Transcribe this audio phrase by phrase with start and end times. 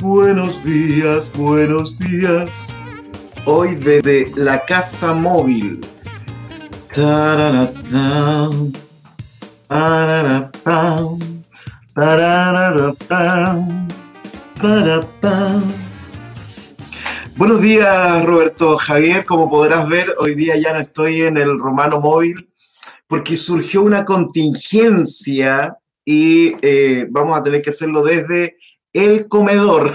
[0.00, 2.76] buenos días, buenos días.
[3.44, 5.80] Hoy desde la casa móvil.
[17.36, 19.24] Buenos días, Roberto Javier.
[19.24, 22.48] Como podrás ver, hoy día ya no estoy en el romano móvil
[23.06, 28.56] porque surgió una contingencia y eh, vamos a tener que hacerlo desde
[28.92, 29.92] el comedor.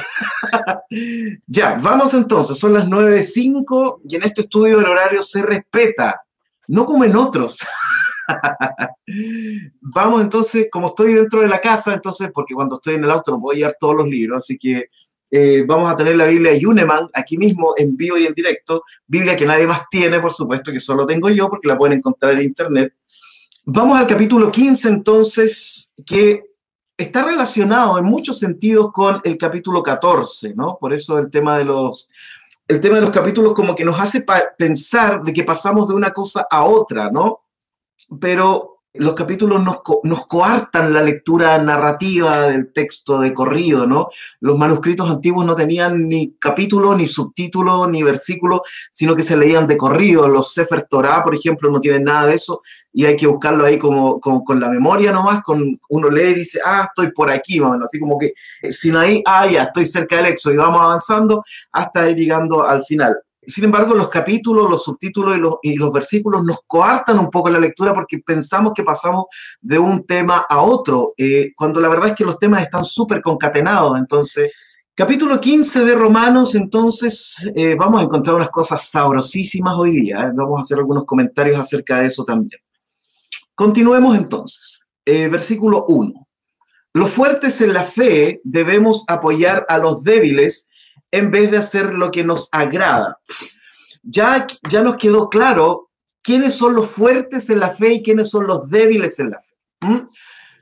[1.47, 6.23] ya, vamos entonces, son las 9.05 y en este estudio el horario se respeta,
[6.69, 7.59] no como en otros.
[9.81, 13.31] vamos entonces, como estoy dentro de la casa, entonces, porque cuando estoy en el auto
[13.31, 14.89] no puedo llevar todos los libros, así que
[15.31, 19.35] eh, vamos a tener la Biblia Yuneman aquí mismo en vivo y en directo, Biblia
[19.35, 22.43] que nadie más tiene, por supuesto, que solo tengo yo porque la pueden encontrar en
[22.43, 22.93] internet.
[23.66, 26.43] Vamos al capítulo 15 entonces, que
[26.97, 30.77] está relacionado en muchos sentidos con el capítulo 14, ¿no?
[30.79, 32.11] Por eso el tema de los,
[32.67, 34.25] el tema de los capítulos como que nos hace
[34.57, 37.41] pensar de que pasamos de una cosa a otra, ¿no?
[38.19, 44.09] Pero los capítulos nos, nos, coartan la lectura narrativa del texto de corrido, ¿no?
[44.39, 49.67] Los manuscritos antiguos no tenían ni capítulo, ni subtítulo, ni versículo, sino que se leían
[49.67, 50.27] de corrido.
[50.27, 52.61] Los Sefer Torah, por ejemplo, no tienen nada de eso
[52.97, 56.59] y hay que buscarlo ahí como, con la memoria nomás, con uno lee y dice,
[56.63, 58.27] ah, estoy por aquí, más así como que
[58.61, 63.17] eh, ah, ya, estoy cerca del éxodo y vamos avanzando hasta ir llegando al final.
[63.47, 67.94] Sin embargo, los capítulos, los subtítulos y los, versículos nos coartan un poco la lectura
[67.94, 69.25] porque pensamos que pasamos
[69.61, 73.22] de un tema a otro, eh, cuando la verdad es que los temas están súper
[73.22, 73.97] concatenados.
[73.97, 74.51] Entonces,
[74.94, 80.22] capítulo 15 de Romanos, entonces eh, vamos a encontrar unas cosas sabrosísimas hoy día.
[80.22, 80.31] ¿eh?
[80.34, 82.59] Vamos a hacer algunos comentarios acerca de eso también.
[83.53, 84.88] Continuemos entonces.
[85.05, 86.13] versículo 1.
[86.95, 90.69] Los fuertes en la fe debemos apoyar a los débiles
[91.11, 93.19] en vez de hacer lo que nos agrada.
[94.03, 95.89] Ya, ya nos quedó claro
[96.21, 99.55] quiénes son los fuertes en la fe y quiénes son los débiles en la fe.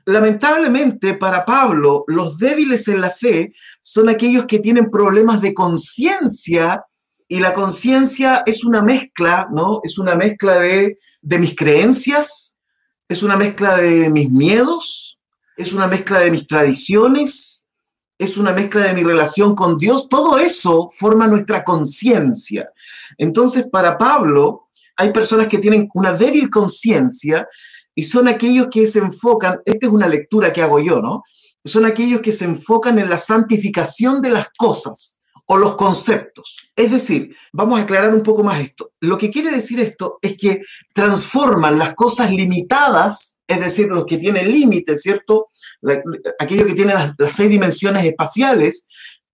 [0.06, 6.84] Lamentablemente para Pablo, los débiles en la fe son aquellos que tienen problemas de conciencia
[7.26, 9.80] y la conciencia es una mezcla, ¿no?
[9.82, 12.58] Es una mezcla de, de mis creencias,
[13.08, 15.18] es una mezcla de mis miedos,
[15.56, 17.63] es una mezcla de mis tradiciones,
[18.18, 22.70] es una mezcla de mi relación con Dios, todo eso forma nuestra conciencia.
[23.18, 27.48] Entonces, para Pablo, hay personas que tienen una débil conciencia
[27.94, 31.22] y son aquellos que se enfocan, esta es una lectura que hago yo, ¿no?
[31.64, 36.70] Son aquellos que se enfocan en la santificación de las cosas o los conceptos.
[36.74, 38.92] Es decir, vamos a aclarar un poco más esto.
[39.00, 40.62] Lo que quiere decir esto es que
[40.92, 45.48] transforman las cosas limitadas, es decir, los que tienen límites, ¿cierto?
[46.38, 48.86] aquello que tiene las, seis dimensiones espaciales,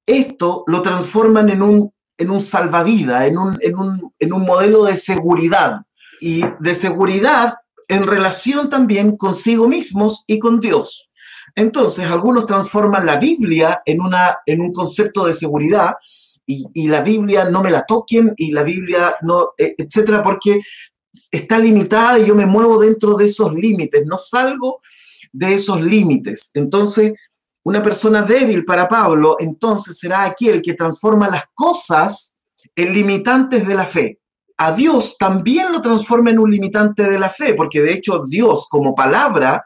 [0.05, 4.85] esto lo transforman en un, en un salvavidas, en un, en, un, en un modelo
[4.85, 5.83] de seguridad.
[6.21, 7.55] Y de seguridad
[7.89, 11.10] en relación también consigo mismos y con Dios.
[11.55, 15.95] Entonces, algunos transforman la Biblia en, una, en un concepto de seguridad
[16.47, 20.61] y, y, la Biblia no me la toquen y la Biblia no, e, etcétera, porque
[21.31, 24.81] está limitada y yo me muevo dentro de esos límites, no salgo
[25.33, 26.51] de esos límites.
[26.55, 27.13] Entonces,
[27.63, 32.39] una persona débil para Pablo, entonces será aquel que transforma las cosas
[32.75, 34.19] en limitantes de la fe.
[34.57, 38.67] A Dios también lo transforma en un limitante de la fe, porque de hecho Dios
[38.69, 39.63] como palabra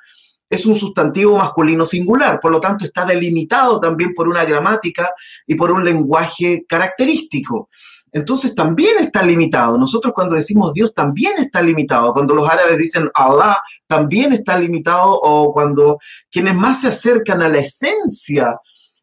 [0.54, 5.10] es un sustantivo masculino singular, por lo tanto está delimitado también por una gramática
[5.46, 7.68] y por un lenguaje característico
[8.14, 9.76] entonces también está limitado.
[9.76, 12.12] Nosotros cuando decimos Dios también está limitado.
[12.12, 13.58] Cuando los árabes dicen Allah
[13.88, 15.98] también está limitado o cuando
[16.30, 18.56] quienes más se acercan a la esencia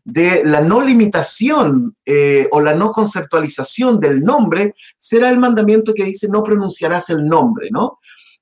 [0.06, 6.06] de la no limitación eh, o la no conceptualización del nombre será el mandamiento que
[6.06, 8.00] dice no pronunciarás el nombre, ¿no?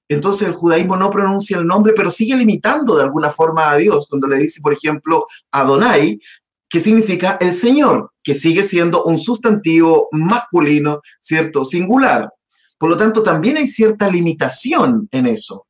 [0.10, 4.08] Entonces el judaísmo no pronuncia el nombre, pero sigue limitando de alguna forma a Dios.
[4.10, 6.20] Cuando le dice, por ejemplo, Adonai,
[6.68, 11.64] que significa el Señor, que sigue siendo un sustantivo masculino, ¿cierto?
[11.64, 12.30] Singular.
[12.78, 15.68] Por lo tanto, también hay cierta limitación en eso.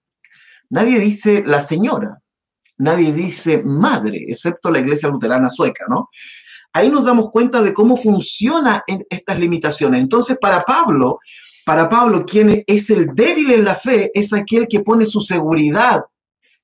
[0.70, 2.20] Nadie dice la señora,
[2.78, 6.10] nadie dice madre, excepto la iglesia luterana sueca, ¿no?
[6.74, 10.02] ahí nos damos cuenta de cómo funcionan estas limitaciones.
[10.02, 11.20] Entonces, para Pablo,
[11.70, 16.02] para Pablo, quien es el débil en la fe es aquel que pone su seguridad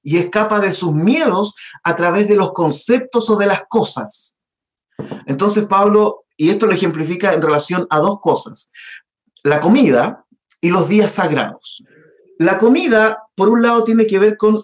[0.01, 1.53] y escapa de sus miedos
[1.83, 4.39] a través de los conceptos o de las cosas.
[5.27, 8.71] Entonces, Pablo, y esto lo ejemplifica en relación a dos cosas,
[9.43, 10.25] la comida
[10.59, 11.83] y los días sagrados.
[12.39, 14.59] La comida, por un lado, tiene que ver con,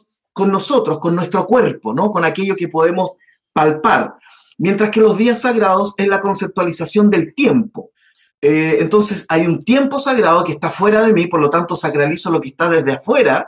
[0.51, 2.09] nosotros, con nuestro cuerpo, ¿no?
[2.09, 3.11] Con aquello que podemos
[3.53, 4.15] palpar
[4.57, 7.91] mientras que los días sagrados es la conceptualización del tiempo.
[8.41, 12.31] Eh, entonces hay un tiempo sagrado que está fuera de mí, por lo tanto sacralizo
[12.31, 13.45] lo que está desde afuera,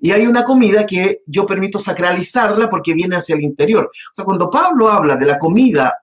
[0.00, 3.86] y hay una comida que yo permito sacralizarla porque viene hacia el interior.
[3.86, 5.94] O sea, cuando Pablo habla de la comida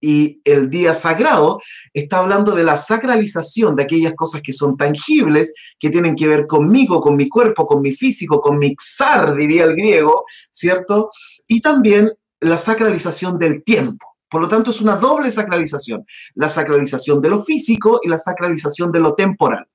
[0.00, 1.60] y el día sagrado,
[1.92, 6.46] está hablando de la sacralización de aquellas cosas que son tangibles, que tienen que ver
[6.46, 11.10] conmigo, con mi cuerpo, con mi físico, con mi xar, diría el griego, ¿cierto?
[11.48, 14.06] Y también la sacralización del tiempo.
[14.30, 16.04] Por lo tanto, es una doble sacralización,
[16.34, 19.66] la sacralización de lo físico y la sacralización de lo temporal.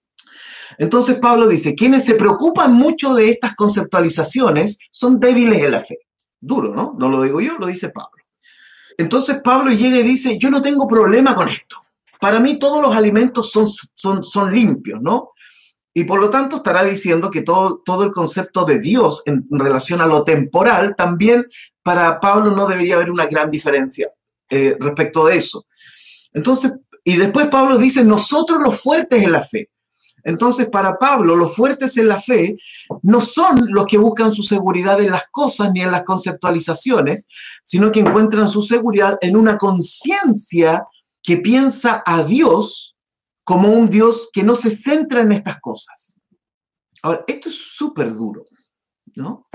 [0.78, 6.00] Entonces Pablo dice, quienes se preocupan mucho de estas conceptualizaciones son débiles en la fe.
[6.40, 6.96] Duro, ¿no?
[6.98, 8.24] No lo digo yo, lo dice Pablo.
[8.98, 11.78] Entonces Pablo llega y dice, yo no tengo problema con esto.
[12.20, 15.32] Para mí todos los alimentos son, son, son limpios, ¿no?
[15.96, 20.02] Y por lo tanto estará diciendo que todo, todo el concepto de Dios en relación
[20.02, 21.46] a lo temporal, también
[21.84, 24.12] para Pablo no debería haber una gran diferencia
[24.54, 25.66] eh, respecto de eso.
[26.32, 26.74] Entonces,
[27.04, 29.70] y después Pablo dice, nosotros los fuertes en la fe.
[30.24, 32.56] Entonces, para Pablo, los fuertes en la fe
[33.02, 37.28] no son los que buscan su seguridad en las cosas ni en las conceptualizaciones,
[37.64, 40.86] sino que encuentran su seguridad en una conciencia
[41.22, 42.96] que piensa a Dios
[43.44, 46.20] como un Dios que no se centra en estas cosas.
[47.02, 48.46] Ahora, esto es súper duro,
[49.16, 49.46] ¿no?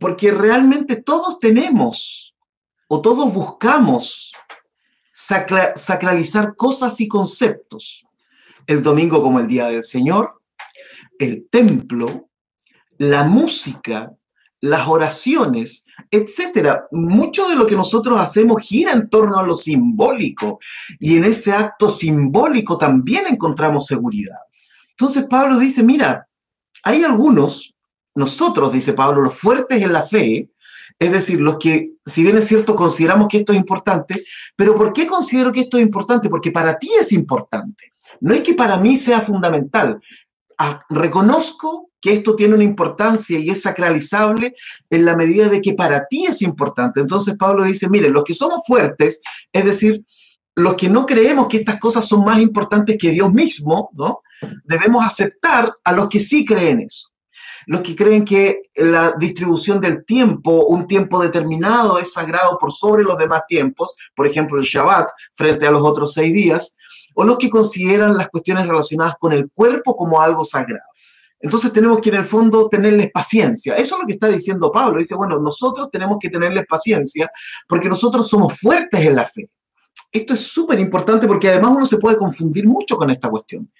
[0.00, 2.31] Porque realmente todos tenemos
[2.94, 4.34] o todos buscamos
[5.10, 8.06] sacralizar cosas y conceptos.
[8.66, 10.42] El domingo como el Día del Señor,
[11.18, 12.28] el templo,
[12.98, 14.12] la música,
[14.60, 16.84] las oraciones, etcétera.
[16.90, 20.58] Mucho de lo que nosotros hacemos gira en torno a lo simbólico
[21.00, 24.36] y en ese acto simbólico también encontramos seguridad.
[24.90, 26.28] Entonces Pablo dice, mira,
[26.84, 27.74] hay algunos,
[28.14, 30.51] nosotros, dice Pablo, los fuertes en la fe,
[31.02, 34.22] es decir, los que, si bien es cierto, consideramos que esto es importante,
[34.54, 36.28] pero ¿por qué considero que esto es importante?
[36.28, 37.92] Porque para ti es importante.
[38.20, 40.00] No es que para mí sea fundamental.
[40.58, 44.54] Ah, reconozco que esto tiene una importancia y es sacralizable
[44.90, 47.00] en la medida de que para ti es importante.
[47.00, 49.20] Entonces Pablo dice, miren, los que somos fuertes,
[49.52, 50.04] es decir,
[50.54, 54.20] los que no creemos que estas cosas son más importantes que Dios mismo, ¿no?
[54.64, 57.11] Debemos aceptar a los que sí creen eso.
[57.66, 63.04] Los que creen que la distribución del tiempo, un tiempo determinado, es sagrado por sobre
[63.04, 66.76] los demás tiempos, por ejemplo el Shabbat frente a los otros seis días,
[67.14, 70.82] o los que consideran las cuestiones relacionadas con el cuerpo como algo sagrado.
[71.42, 73.74] Entonces tenemos que en el fondo tenerles paciencia.
[73.74, 74.98] Eso es lo que está diciendo Pablo.
[74.98, 77.30] Dice, bueno, nosotros tenemos que tenerles paciencia
[77.68, 79.50] porque nosotros somos fuertes en la fe.
[80.12, 83.70] Esto es súper importante porque además uno se puede confundir mucho con esta cuestión.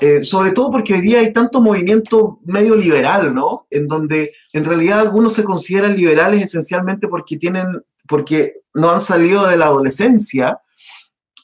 [0.00, 3.66] Eh, sobre todo porque hoy día hay tanto movimiento medio liberal, ¿no?
[3.70, 7.66] En donde en realidad algunos se consideran liberales esencialmente porque tienen,
[8.08, 10.60] porque no han salido de la adolescencia,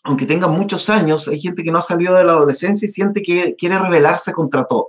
[0.03, 3.23] aunque tengan muchos años, hay gente que no ha salido de la adolescencia y siente
[3.23, 4.89] que quiere rebelarse contra todo.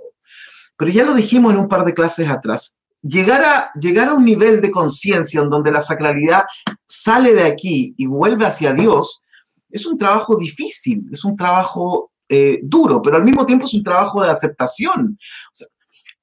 [0.76, 4.24] Pero ya lo dijimos en un par de clases atrás, llegar a, llegar a un
[4.24, 6.44] nivel de conciencia en donde la sacralidad
[6.86, 9.22] sale de aquí y vuelve hacia Dios,
[9.70, 13.82] es un trabajo difícil, es un trabajo eh, duro, pero al mismo tiempo es un
[13.82, 15.18] trabajo de aceptación.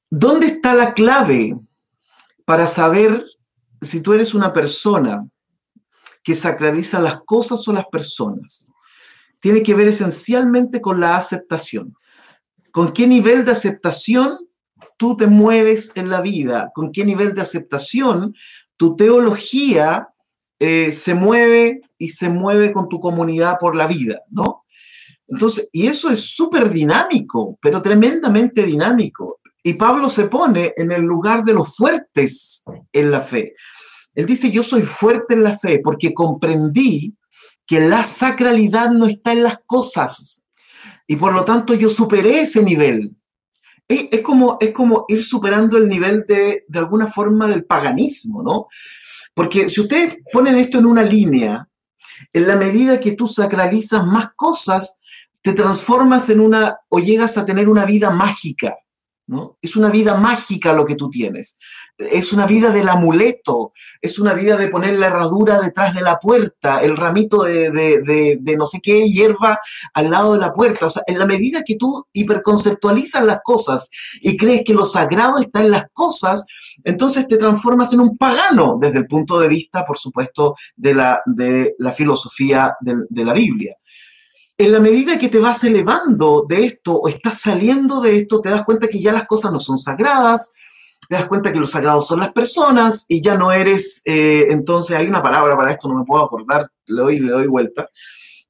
[0.10, 1.56] ¿Dónde está la clave
[2.46, 3.24] para saber
[3.80, 5.24] si tú eres una persona
[6.24, 8.72] que sacraliza las cosas o las personas?
[9.40, 11.96] Tiene que ver esencialmente con la aceptación.
[12.72, 14.36] ¿Con qué nivel de aceptación
[14.98, 18.34] tú te mueves en la vida, con qué nivel de aceptación
[18.78, 20.10] tu teología
[20.58, 24.59] eh, se mueve y se mueve con tu comunidad por la vida, ¿no?
[25.32, 29.40] Entonces, y eso es súper dinámico, pero tremendamente dinámico.
[29.64, 33.54] Y Pablo se pone en el lugar de los fuertes en la fe.
[34.16, 37.16] Él dice, yo soy fuerte en la fe porque comprendí
[37.68, 40.48] que la sacralidad no está en las cosas.
[41.08, 43.16] Y por lo tanto yo superé ese nivel
[43.90, 48.68] es, como, es como ir superando el nivel de, de alguna forma del paganismo, ¿no?
[49.34, 51.68] Porque si ustedes ponen esto en una línea,
[52.32, 55.00] en la medida que tú sacralizas más cosas,
[55.42, 58.76] te transformas en una o llegas a tener una vida mágica,
[59.28, 59.58] ¿no?
[59.62, 61.58] Es una vida mágica lo que tú tienes.
[61.98, 66.18] es una vida del amuleto, es una vida de poner la herradura detrás de la
[66.18, 69.60] puerta, el ramito de, de, no sé qué hierba
[69.94, 70.88] al lado de la puerta.
[70.88, 73.90] O sea, en la medida que tú hiperconceptualizas las cosas
[74.22, 76.46] y crees que lo sagrado está en las cosas,
[76.84, 81.22] entonces te transformas en un pagano desde el punto de vista, por supuesto, de la,
[81.26, 83.76] de la filosofía de la Biblia
[84.60, 88.50] en la medida que te vas elevando de esto o estás saliendo de esto, te
[88.50, 90.52] das cuenta que ya las cosas no son sagradas,
[91.08, 94.98] te das cuenta que los sagrados son las personas y ya no eres, eh, entonces
[94.98, 97.90] hay una palabra para esto, no me puedo acordar, le doy, le doy vuelta,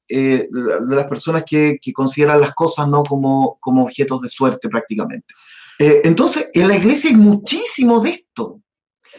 [0.08, 5.32] eh, de las personas que, consideran las cosas no como, objetos de suerte prácticamente.
[5.78, 8.60] Eh, entonces, en la iglesia hay muchísimo de esto.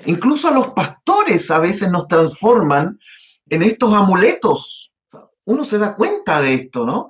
[0.07, 2.99] Incluso a los pastores a veces nos transforman
[3.47, 4.90] en estos amuletos
[5.45, 7.09] uno se da cuenta de esto, ¿no?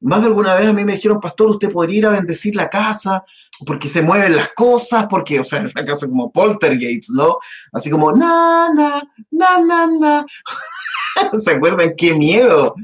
[0.00, 2.68] Más de alguna vez a mí me dijeron, pastor, usted podría ir a bendecir la
[2.68, 3.24] casa
[3.64, 7.38] porque se mueven las cosas, porque, o sea, es una casa como poltergeist, ¿no?
[7.72, 10.26] Así como, na, na, na, na, na.
[11.34, 11.94] ¿Se acuerdan?
[11.96, 12.74] ¡Qué miedo!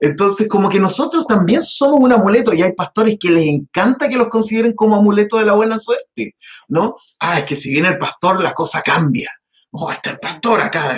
[0.00, 4.16] Entonces, como que nosotros también somos un amuleto y hay pastores que les encanta que
[4.16, 6.36] los consideren como amuleto de la buena suerte,
[6.68, 6.96] ¿no?
[7.20, 9.30] Ah, es que si viene el pastor, la cosa cambia.
[9.70, 10.96] Oh, está el pastor acá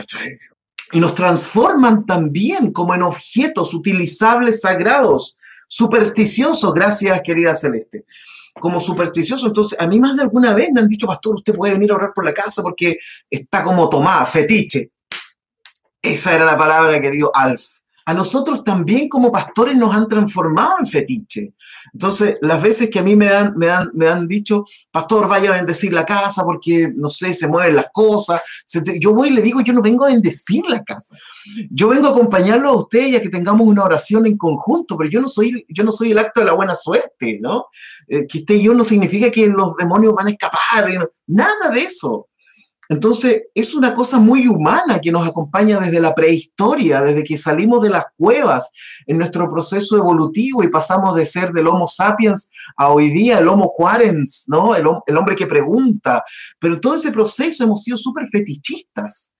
[0.92, 8.04] y nos transforman también como en objetos utilizables sagrados, supersticiosos, gracias querida Celeste,
[8.60, 9.48] como supersticiosos.
[9.48, 11.96] Entonces, a mí más de alguna vez me han dicho, pastor, usted puede venir a
[11.96, 14.92] orar por la casa porque está como tomada, fetiche.
[16.00, 17.62] Esa era la palabra, querido Alf
[18.06, 21.54] a nosotros también como pastores nos han transformado en fetiche.
[21.92, 25.50] Entonces, las veces que a mí me han, me han, me han dicho, pastor, vaya
[25.50, 28.40] a bendecir la casa porque, no sé, se mueven las cosas,
[29.00, 31.16] yo voy y le digo, yo no vengo a bendecir la casa.
[31.70, 35.08] Yo vengo a acompañarlo a usted y a que tengamos una oración en conjunto, pero
[35.08, 37.66] yo no soy, yo no soy el acto de la buena suerte, ¿no?
[38.08, 42.28] Eh, que esté yo no significa que los demonios van a escapar, nada de eso.
[42.88, 47.82] Entonces, es una cosa muy humana que nos acompaña desde la prehistoria, desde que salimos
[47.82, 48.70] de las cuevas
[49.06, 53.48] en nuestro proceso evolutivo y pasamos de ser del Homo sapiens a hoy día el
[53.48, 54.74] Homo quarens, ¿no?
[54.74, 56.22] El, hombre que pregunta.
[56.60, 59.32] Pero todo ese proceso hemos sido súper fetichistas.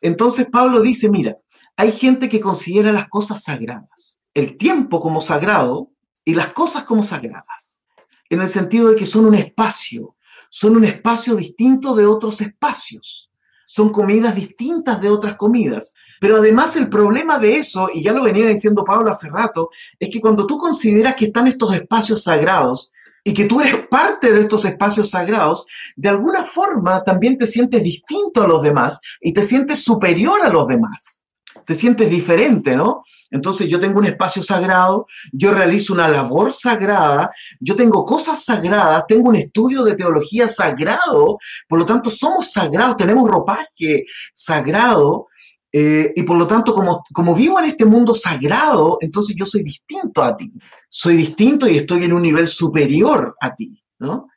[0.00, 1.36] Entonces, Pablo dice, mira,
[1.76, 5.90] hay gente que considera las cosas sagradas, el tiempo como sagrado
[6.24, 7.82] y las cosas como sagradas,
[8.30, 10.15] en el sentido de que son un espacio,
[10.56, 13.30] son un espacio distinto de otros espacios.
[13.66, 15.94] Son comidas distintas de otras comidas.
[16.18, 19.68] Pero además el problema de eso, y ya lo venía diciendo Pablo hace rato,
[20.00, 22.90] es que cuando tú consideras que están estos espacios sagrados
[23.22, 27.82] y que tú eres parte de estos espacios sagrados, de alguna forma también te sientes
[27.82, 31.24] distinto a los demás y te sientes superior a los demás.
[31.66, 33.02] Te sientes diferente, ¿no?
[33.30, 37.30] Entonces yo tengo un espacio sagrado, yo realizo una labor sagrada,
[37.60, 42.96] yo tengo cosas sagradas, tengo un estudio de teología sagrado, por lo tanto somos sagrados,
[42.96, 45.26] tenemos ropaje sagrado,
[45.72, 49.62] eh, y por lo tanto como, como vivo en este mundo sagrado, entonces yo soy
[49.62, 50.50] distinto a ti,
[50.88, 54.28] soy distinto y estoy en un nivel superior a ti, ¿no?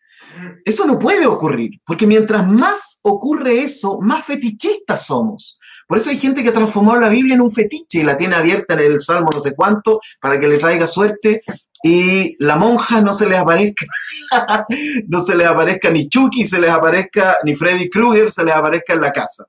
[0.66, 5.59] Eso no puede ocurrir, porque mientras más ocurre eso, más fetichistas somos.
[5.90, 8.36] Por eso hay gente que ha transformado la Biblia en un fetiche y la tiene
[8.36, 11.42] abierta en el Salmo no sé cuánto para que le traiga suerte
[11.82, 13.88] y la monja no se les aparezca,
[15.08, 18.94] no se les aparezca ni Chucky, se les aparezca ni Freddy Krueger, se les aparezca
[18.94, 19.46] en la casa.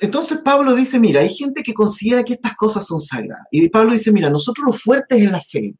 [0.00, 3.48] Entonces Pablo dice, mira, hay gente que considera que estas cosas son sagradas.
[3.50, 5.74] Y Pablo dice, mira, nosotros los fuertes en la fe,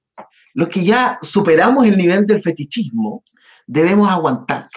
[0.54, 3.22] los que ya superamos el nivel del fetichismo,
[3.68, 4.68] debemos aguantarlo.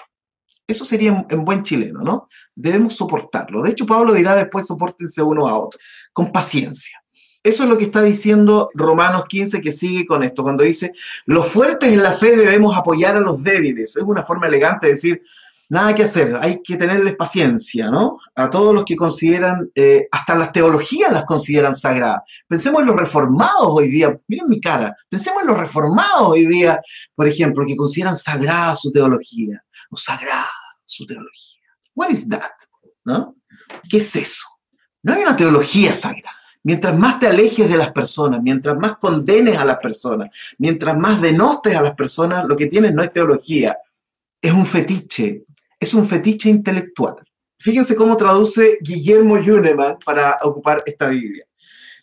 [0.68, 2.28] Eso sería en buen chileno, ¿no?
[2.62, 3.62] Debemos soportarlo.
[3.62, 5.80] De hecho, Pablo dirá después, soportense uno a otro,
[6.12, 7.02] con paciencia.
[7.42, 10.92] Eso es lo que está diciendo Romanos 15, que sigue con esto, cuando dice,
[11.26, 13.96] los fuertes en la fe debemos apoyar a los débiles.
[13.96, 15.22] Es una forma elegante de decir,
[15.70, 18.18] nada que hacer, hay que tenerles paciencia, ¿no?
[18.36, 22.24] A todos los que consideran, eh, hasta las teologías las consideran sagradas.
[22.46, 26.82] Pensemos en los reformados hoy día, miren mi cara, pensemos en los reformados hoy día,
[27.16, 30.50] por ejemplo, que consideran sagrada su teología, o sagrada
[30.84, 31.59] su teología.
[31.96, 32.52] What is that?
[33.06, 33.36] ¿No?
[33.90, 34.46] ¿Qué es eso?
[35.04, 36.36] No hay una teología sagrada.
[36.64, 41.22] Mientras más te alejes de las personas, mientras más condenes a las personas, mientras más
[41.22, 43.78] denostes a las personas, lo que tienes no es teología,
[44.42, 45.46] es un fetiche,
[45.80, 47.16] es un fetiche intelectual.
[47.58, 51.46] Fíjense cómo traduce Guillermo Yuneman para ocupar esta Biblia.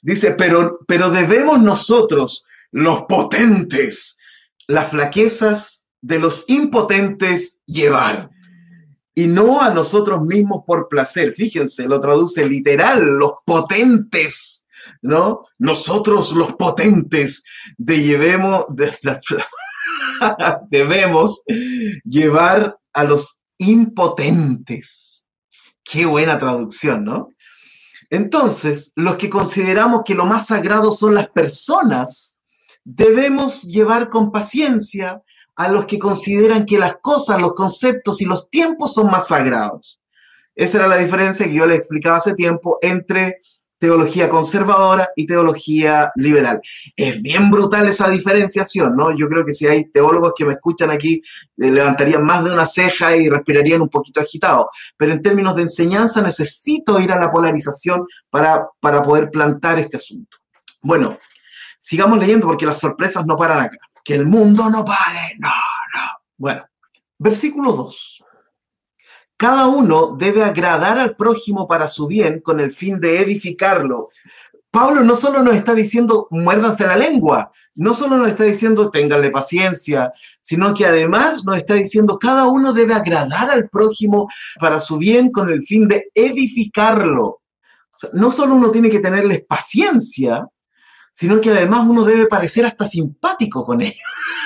[0.02, 4.18] Dice, pero, pero debemos nosotros, los potentes,
[4.66, 8.30] las flaquezas de los impotentes llevar
[9.18, 11.32] y no a nosotros mismos por placer.
[11.34, 14.66] Fíjense, lo traduce literal, los potentes,
[15.00, 15.42] ¿no?
[15.58, 17.42] Nosotros los potentes
[17.78, 17.96] de
[20.70, 21.42] debemos
[22.04, 25.30] llevar a los impotentes.
[25.82, 27.30] Qué buena traducción, ¿no?
[28.10, 32.38] Entonces, los que consideramos que lo más sagrado son las personas,
[32.84, 35.22] debemos llevar con paciencia
[35.56, 40.00] a los que consideran que las cosas, los conceptos y los tiempos son más sagrados.
[40.54, 43.40] Esa era la diferencia que yo les explicaba hace tiempo entre
[43.78, 46.60] teología conservadora y teología liberal.
[46.96, 49.16] Es bien brutal esa diferenciación, ¿no?
[49.16, 51.20] Yo creo que si hay teólogos que me escuchan aquí,
[51.58, 54.68] eh, levantarían más de una ceja y respirarían un poquito agitado.
[54.96, 59.98] Pero en términos de enseñanza necesito ir a la polarización para, para poder plantar este
[59.98, 60.38] asunto.
[60.80, 61.18] Bueno,
[61.78, 63.78] sigamos leyendo porque las sorpresas no paran acá.
[64.06, 66.02] Que el mundo no pare, no, no.
[66.36, 66.64] Bueno,
[67.18, 68.22] versículo 2.
[69.36, 74.10] Cada uno debe agradar al prójimo para su bien con el fin de edificarlo.
[74.70, 79.32] Pablo no solo nos está diciendo muérdanse la lengua, no solo nos está diciendo ténganle
[79.32, 84.28] paciencia, sino que además nos está diciendo cada uno debe agradar al prójimo
[84.60, 87.40] para su bien con el fin de edificarlo.
[88.12, 90.46] no solo uno tiene que tenerles paciencia,
[91.16, 93.96] sino que además uno debe parecer hasta simpático con ellos.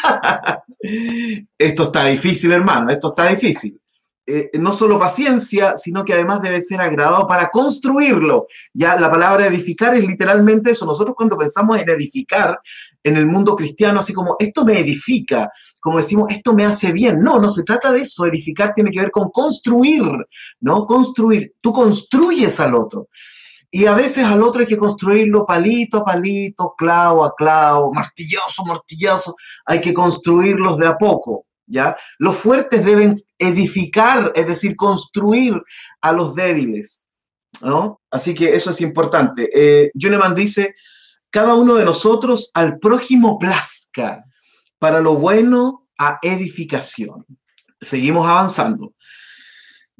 [1.58, 3.76] esto está difícil, hermano, esto está difícil.
[4.24, 8.46] Eh, no solo paciencia, sino que además debe ser agradado para construirlo.
[8.72, 10.86] Ya la palabra edificar es literalmente eso.
[10.86, 12.60] Nosotros cuando pensamos en edificar
[13.02, 15.50] en el mundo cristiano, así como esto me edifica,
[15.80, 17.18] como decimos, esto me hace bien.
[17.18, 18.26] No, no se trata de eso.
[18.26, 20.04] Edificar tiene que ver con construir,
[20.60, 20.86] ¿no?
[20.86, 21.54] Construir.
[21.60, 23.08] Tú construyes al otro.
[23.70, 28.64] Y a veces al otro hay que construirlo palito a palito, clavo a clavo, martilloso,
[28.64, 29.36] martilloso.
[29.66, 31.46] Hay que construirlos de a poco.
[31.66, 31.96] ¿ya?
[32.18, 35.54] Los fuertes deben edificar, es decir, construir
[36.00, 37.06] a los débiles,
[37.62, 38.00] ¿no?
[38.10, 39.48] Así que eso es importante.
[39.54, 39.90] Eh,
[40.34, 40.74] dice,
[41.30, 44.24] cada uno de nosotros al prójimo plazca,
[44.78, 47.24] para lo bueno a edificación.
[47.80, 48.94] Seguimos avanzando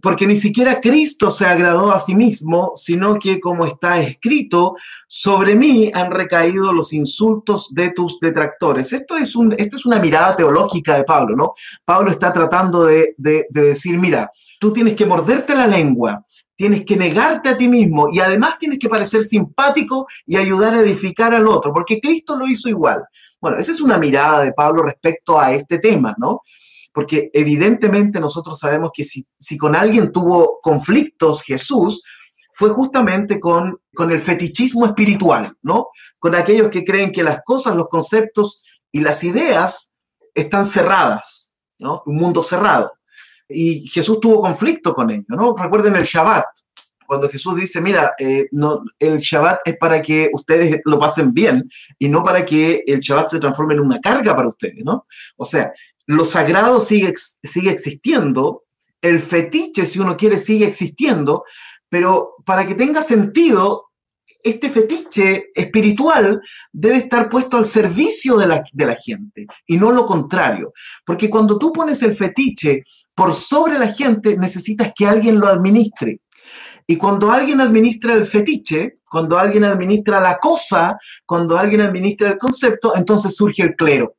[0.03, 4.77] porque ni siquiera Cristo se agradó a sí mismo, sino que como está escrito,
[5.07, 8.93] sobre mí han recaído los insultos de tus detractores.
[8.93, 11.53] Esto es esta es una mirada teológica de Pablo, ¿no?
[11.85, 16.25] Pablo está tratando de, de decir, mira, tú tienes que morderte la lengua,
[16.61, 20.81] tienes que negarte a ti mismo y además tienes que parecer simpático y ayudar a
[20.81, 23.03] edificar al otro, porque Cristo lo hizo igual.
[23.41, 26.43] Bueno, esa es una mirada de Pablo respecto a este tema, ¿no?
[26.93, 29.27] Porque evidentemente nosotros sabemos que si,
[29.59, 32.03] con alguien tuvo conflictos Jesús,
[32.53, 35.89] fue justamente con, con el fetichismo espiritual, ¿no?
[36.19, 39.93] Con aquellos que creen que las cosas, los conceptos y las ideas
[40.35, 42.03] están cerradas, ¿no?
[42.07, 42.93] Un mundo cerrado.
[43.49, 45.55] Y Jesús tuvo conflicto con ello, ¿no?
[45.57, 46.47] Recuerden el Shabbat,
[47.11, 51.69] cuando Jesús dice, mira, eh, no, el Shabbat es para que ustedes lo pasen bien
[51.99, 55.07] y no para que el Shabbat se transforme en una carga para ustedes, ¿no?
[55.37, 55.73] O sea,
[56.11, 58.65] lo sagrado sigue, sigue existiendo,
[59.01, 61.45] el fetiche, si uno quiere, sigue existiendo,
[61.89, 63.91] pero para que tenga sentido,
[64.43, 66.41] este fetiche espiritual
[66.73, 70.73] debe estar puesto al servicio de la, de la, gente y no lo contrario.
[71.05, 72.83] Porque cuando tú pones el fetiche
[73.15, 76.21] por sobre la gente, necesitas que alguien lo administre.
[76.89, 82.39] Y cuando alguien administra el fetiche, cuando alguien administra la cosa, cuando alguien administra el
[82.39, 84.17] concepto, entonces surge el clero,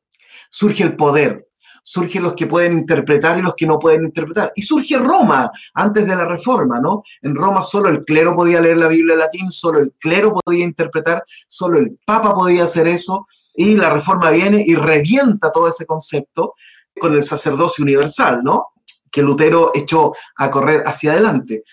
[0.48, 1.46] surge el poder,
[1.82, 4.52] surgen los que pueden interpretar y los que no pueden interpretar.
[4.54, 7.02] Y surge Roma antes de la reforma, ¿no?
[7.20, 10.64] En Roma solo el clero podía leer la Biblia en latín, solo el clero podía
[10.64, 15.84] interpretar, solo el papa podía hacer eso, y la reforma viene y revienta todo ese
[15.84, 16.54] concepto
[16.98, 18.68] con el sacerdocio universal, ¿no?
[19.10, 21.64] Que Lutero echó a correr hacia adelante.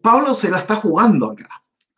[0.00, 1.48] Pablo se la está jugando acá.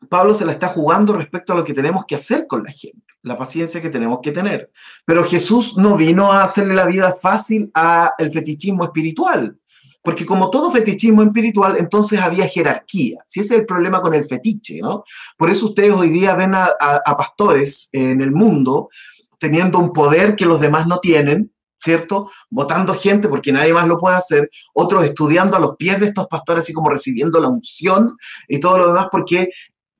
[0.09, 3.04] Pablo se la está jugando respecto a lo que tenemos que hacer con la gente
[3.25, 4.71] la paciencia que tenemos que tener.
[5.05, 9.59] Pero Jesús no vino a hacerle la vida fácil al fetichismo espiritual,
[10.03, 13.19] porque como todo fetichismo espiritual, entonces había jerarquía.
[13.27, 15.05] Si ese es el problema con el fetiche, ¿no?
[15.39, 16.77] Por eso ustedes hoy día ven a,
[17.17, 18.91] pastores en el mundo
[19.39, 22.31] teniendo un poder que los demás no tienen, ¿cierto?
[22.51, 26.27] Votando gente porque nadie más lo puede hacer, otros estudiando a los pies de estos
[26.29, 28.15] pastores, así como recibiendo la unción
[28.49, 29.49] y todo lo demás, porque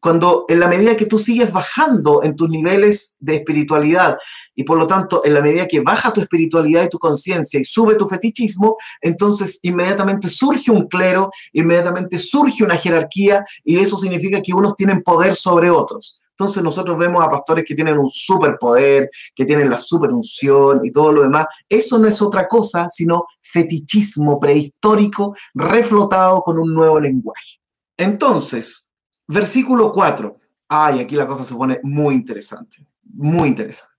[0.05, 4.19] cuando en la medida que tú sigues bajando en tus niveles de espiritualidad
[4.55, 7.65] y por lo tanto en la medida que baja tu espiritualidad y tu conciencia y
[7.65, 14.43] sube tu fetichismo, entonces inmediatamente surge un clero, inmediatamente surge una jerarquía y eso significa
[14.43, 16.21] que unos tienen poder sobre otros.
[16.33, 21.13] Entonces nosotros vemos a pastores que tienen un superpoder, que tienen la superunción y todo
[21.13, 21.47] lo demás.
[21.67, 27.59] Eso no es otra cosa sino fetichismo prehistórico reflotado con un nuevo lenguaje.
[27.97, 28.84] Entonces,
[29.27, 30.39] Versículo 4.
[30.69, 33.93] Ay, aquí la cosa se pone muy interesante, muy interesante.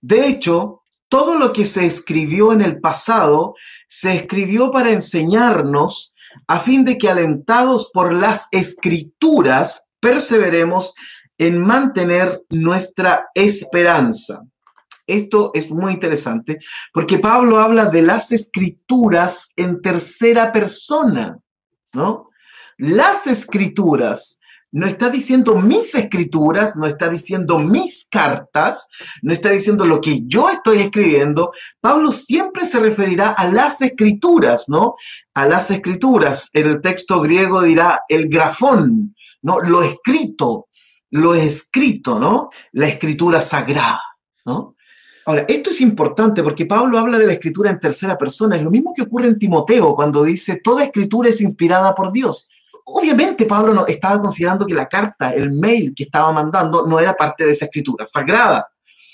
[0.00, 3.54] De hecho, todo lo que se escribió en el pasado
[3.88, 6.14] se escribió para enseñarnos
[6.46, 10.94] a fin de que alentados por las escrituras perseveremos
[11.38, 14.42] en mantener nuestra esperanza.
[15.06, 16.58] Esto es muy interesante
[16.92, 21.38] porque Pablo habla de las escrituras en tercera persona,
[21.94, 22.27] ¿no?
[22.78, 24.38] Las escrituras
[24.70, 28.88] no está diciendo mis escrituras, no está diciendo mis cartas,
[29.22, 31.50] no está diciendo lo que yo estoy escribiendo.
[31.80, 34.94] Pablo siempre se referirá a las escrituras, ¿no?
[35.34, 36.50] A las escrituras.
[36.52, 39.58] En el texto griego dirá el grafón, ¿no?
[39.60, 40.68] Lo escrito,
[41.10, 42.50] lo escrito, ¿no?
[42.72, 44.02] La escritura sagrada,
[44.44, 44.76] ¿no?
[45.26, 48.56] Ahora, esto es importante porque Pablo habla de la escritura en tercera persona.
[48.56, 52.48] Es lo mismo que ocurre en Timoteo cuando dice, toda escritura es inspirada por Dios
[52.94, 57.14] obviamente Pablo no, estaba considerando que la carta, el mail que estaba mandando, no era
[57.14, 58.68] parte de esa escritura sagrada,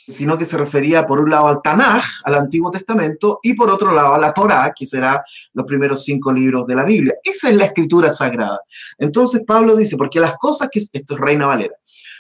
[0.07, 3.93] sino que se refería por un lado al Tanaj, al Antiguo Testamento, y por otro
[3.93, 5.23] lado a la Torá, que será
[5.55, 7.15] los primeros cinco libros de la Biblia.
[7.23, 8.61] Esa es la escritura sagrada.
[8.99, 11.75] Entonces Pablo dice, porque las cosas que, esto es Reina Valera,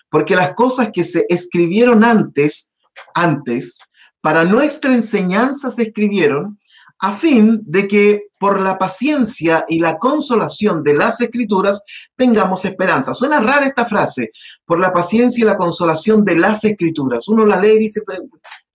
[0.08, 2.72] porque las cosas que se escribieron antes,
[3.14, 3.80] antes,
[4.20, 6.58] para nuestra enseñanza se escribieron,
[7.00, 11.84] a fin de que por la paciencia y la consolación de las escrituras
[12.16, 13.14] tengamos esperanza.
[13.14, 14.30] Suena rara esta frase,
[14.64, 17.26] por la paciencia y la consolación de las escrituras.
[17.28, 18.20] Uno la lee y dice, pues,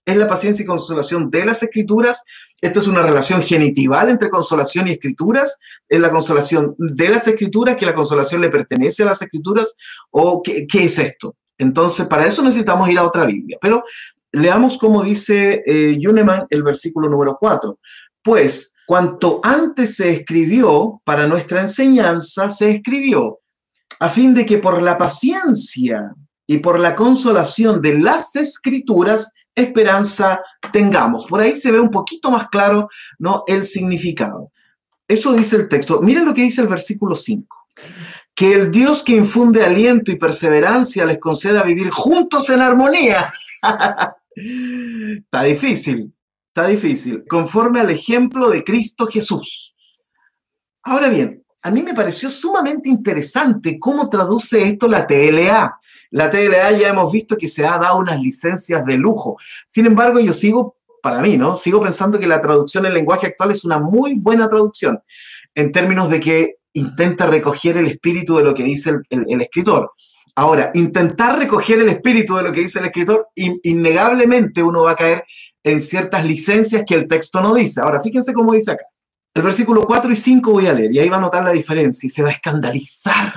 [0.04, 2.24] es la paciencia y consolación de las escrituras.
[2.60, 5.58] Esto es una relación genitival entre consolación y escrituras.
[5.88, 9.74] Es la consolación de las escrituras, que la consolación le pertenece a las escrituras,
[10.10, 11.36] o qué, es esto.
[11.58, 13.58] Entonces, para eso necesitamos ir a otra Biblia.
[13.60, 13.82] Pero
[14.32, 17.78] leamos cómo dice eh, Yuneman el versículo número 4
[18.22, 23.40] pues cuanto antes se escribió para nuestra enseñanza, se escribió
[24.00, 26.14] a fin de que por la paciencia
[26.46, 31.26] y por la consolación de las escrituras, esperanza tengamos.
[31.26, 33.44] Por ahí se ve un poquito más claro ¿no?
[33.46, 34.50] el significado.
[35.06, 36.00] Eso dice el texto.
[36.00, 37.56] Miren lo que dice el versículo 5.
[38.34, 43.32] Que el Dios que infunde aliento y perseverancia les conceda vivir juntos en armonía.
[44.34, 46.12] Está difícil.
[46.54, 47.24] Está difícil.
[47.28, 49.72] Conforme al ejemplo de Cristo Jesús.
[50.82, 55.78] Ahora bien, a mí me pareció sumamente interesante cómo traduce esto la TLA.
[56.10, 59.36] La TLA ya hemos visto que se ha dado unas licencias de lujo.
[59.68, 61.54] Sin embargo, yo sigo, para mí, ¿no?
[61.54, 65.00] Sigo pensando que la traducción en lenguaje actual es una muy buena traducción
[65.54, 69.92] en términos de que intenta recoger el espíritu de lo que dice el, escritor.
[70.34, 74.96] Ahora, intentar recoger el espíritu de lo que dice el escritor, innegablemente uno va a
[74.96, 75.24] caer
[75.62, 77.80] en ciertas licencias que el texto no dice.
[77.80, 78.84] Ahora, fíjense cómo dice acá.
[79.34, 82.06] El versículo 4 y 5 voy a leer y ahí va a notar la diferencia
[82.06, 83.34] y se va a escandalizar.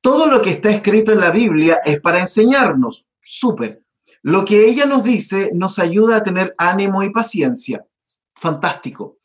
[0.00, 3.06] Todo lo que está escrito en la Biblia es para enseñarnos.
[3.20, 3.82] Súper.
[4.22, 7.84] Lo que ella nos dice nos ayuda a tener ánimo y paciencia.
[8.34, 9.18] Fantástico.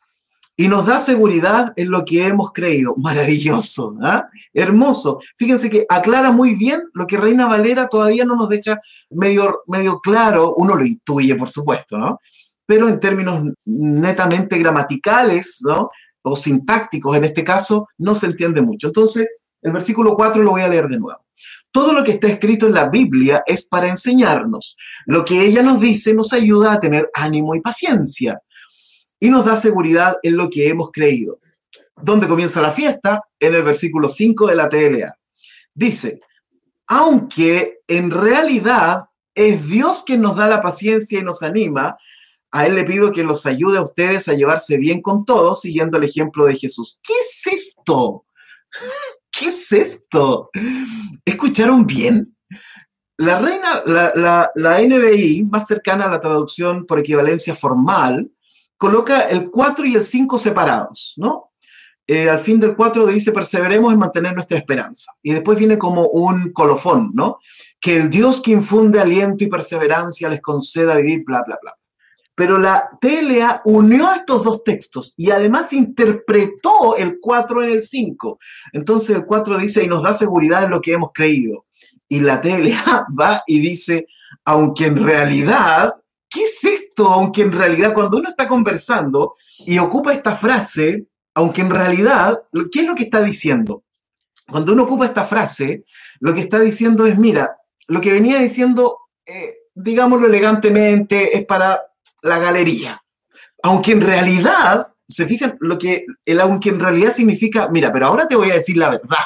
[0.58, 2.94] Y nos da seguridad en lo que hemos creído.
[2.98, 4.28] Maravilloso, ¿ah?
[4.54, 5.22] hermoso.
[5.38, 10.02] Fíjense que aclara muy bien lo que Reina Valera todavía no nos deja medio, medio
[10.02, 10.54] claro.
[10.58, 12.20] Uno lo intuye, por supuesto, ¿no?
[12.70, 15.64] Pero en términos netamente gramaticales.
[16.22, 18.88] O sintácticos en este caso, no se entiende mucho.
[18.88, 19.28] Entonces,
[19.64, 21.26] el versículo 4 lo voy a leer de nuevo.
[21.72, 24.78] Todo lo que está escrito en la Biblia es para enseñarnos.
[25.08, 28.40] Lo que ella nos dice nos ayuda a tener ánimo y paciencia
[29.20, 31.40] y nos da seguridad en lo que hemos creído.
[31.96, 33.24] ¿Dónde comienza la fiesta?
[33.40, 35.16] En el versículo 5 de la TLA.
[35.74, 36.22] Dice,
[36.86, 41.98] aunque en realidad es Dios quien nos da la paciencia y nos anima,
[42.52, 45.98] a Él le pido que los ayude a ustedes a llevarse bien con todos, siguiendo
[45.98, 47.00] el ejemplo de Jesús.
[47.04, 48.26] ¿Qué es esto?
[49.32, 50.50] ¿Qué es esto?
[51.24, 52.36] ¿Escucharon bien?
[53.18, 58.32] La reina, la, la, NBI, más cercana a la traducción por equivalencia formal,
[58.78, 61.52] coloca el 4 y el 5 separados, ¿no?
[62.08, 65.12] Eh, al fin del 4 dice, perseveremos en mantener nuestra esperanza.
[65.22, 67.40] Y después viene como un colofón, ¿no?
[67.80, 71.79] Que el Dios que infunde aliento y perseverancia les conceda vivir, bla, bla, bla
[72.40, 78.40] pero la TLA unió estos dos textos y además interpretó el 4 en el 5.
[78.72, 81.66] Entonces el 4 dice, y nos da seguridad en lo que hemos creído.
[82.08, 84.08] Y la TLA va y dice,
[84.46, 85.96] aunque en realidad,
[86.30, 87.10] ¿qué es esto?
[87.10, 89.34] Aunque en realidad cuando uno está conversando
[89.66, 93.84] y ocupa esta frase, aunque en realidad, ¿qué es lo que está diciendo?
[94.50, 95.84] Cuando uno ocupa esta frase,
[96.22, 97.58] lo que está diciendo es, mira,
[97.90, 101.89] lo que venía diciendo, eh, digámoslo elegantemente, es para
[102.24, 103.02] la galería.
[103.64, 108.28] Aunque en realidad, se fijan, lo que el aunque en realidad significa, mira, pero ahora
[108.28, 109.26] te voy a decir la verdad.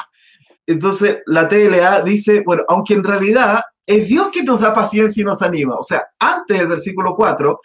[0.66, 5.24] Entonces la TLA dice, bueno, aunque en realidad es Dios quien nos da paciencia y
[5.24, 5.76] nos anima.
[5.76, 7.60] O sea, antes del versículo 4,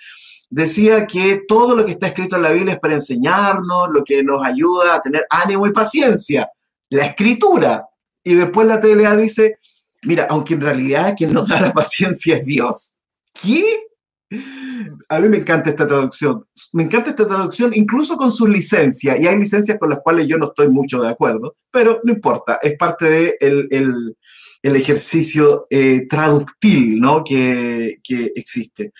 [0.49, 4.23] decía que todo lo que está escrito en la Biblia es para enseñarnos, lo que
[4.23, 6.49] nos ayuda a tener ánimo y paciencia,
[6.89, 7.85] la escritura.
[8.23, 9.59] Y después la TLA dice,
[10.03, 12.95] mira, aunque en realidad quien nos da la paciencia es Dios.
[13.41, 13.63] ¿Qué?
[15.09, 16.45] A mí me encanta esta traducción.
[16.73, 19.19] Me encanta esta traducción incluso con sus licencias.
[19.19, 22.59] Y hay licencias con las cuales yo no estoy mucho de acuerdo, pero no importa.
[22.61, 24.15] Es parte del de el,
[24.61, 27.23] el, ejercicio eh, traductil ¿no?
[27.23, 28.93] que, que existe.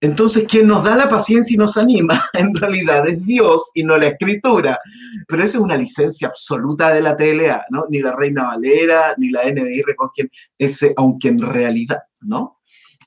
[0.00, 3.96] Entonces, quien nos da la paciencia y nos anima, en realidad es Dios y no
[3.96, 4.78] la escritura.
[5.26, 7.86] Pero eso es una licencia absoluta de la TLA, ¿no?
[7.88, 12.55] Ni la Reina Valera, ni la NBI recogen ese, aunque en realidad, ¿no?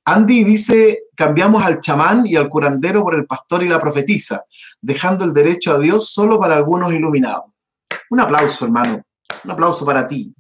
[0.09, 4.43] Andy dice, cambiamos al chamán y al curandero por el pastor y la profetisa,
[4.81, 7.51] dejando el derecho a Dios solo para algunos iluminados.
[8.09, 9.03] Un aplauso, hermano.
[9.43, 10.33] Un aplauso para ti.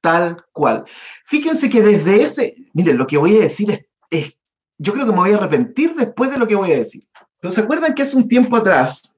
[0.00, 0.84] Tal cual.
[1.24, 4.36] Fíjense que desde ese, miren, lo que voy a decir es,
[4.78, 7.06] yo creo que me voy a arrepentir después de lo que voy a decir.
[7.38, 9.16] Pero ¿se acuerdan que hace un tiempo atrás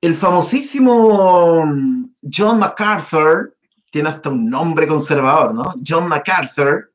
[0.00, 3.56] el famosísimo mm, John MacArthur,
[3.88, 5.74] tiene hasta un nombre conservador, ¿no?
[5.86, 6.92] John MacArthur,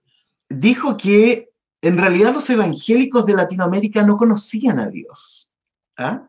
[0.49, 1.50] dijo que
[1.81, 5.49] en realidad los evangélicos de Latinoamérica no conocían a Dios.
[5.97, 6.27] ¿Ah?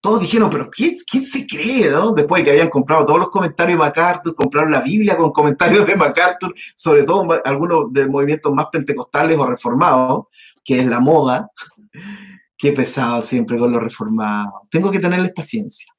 [0.00, 1.90] Todos dijeron, pero ¿quién, se cree?
[1.90, 2.12] ¿no?
[2.12, 5.86] Después de que habían comprado todos los comentarios de MacArthur, compraron la Biblia con comentarios
[5.86, 10.26] de MacArthur, sobre todo algunos de movimientos más pentecostales o reformados,
[10.64, 11.50] que es la moda.
[12.58, 14.62] Qué pesado siempre con los reformados.
[14.70, 15.92] Tengo que tenerles paciencia.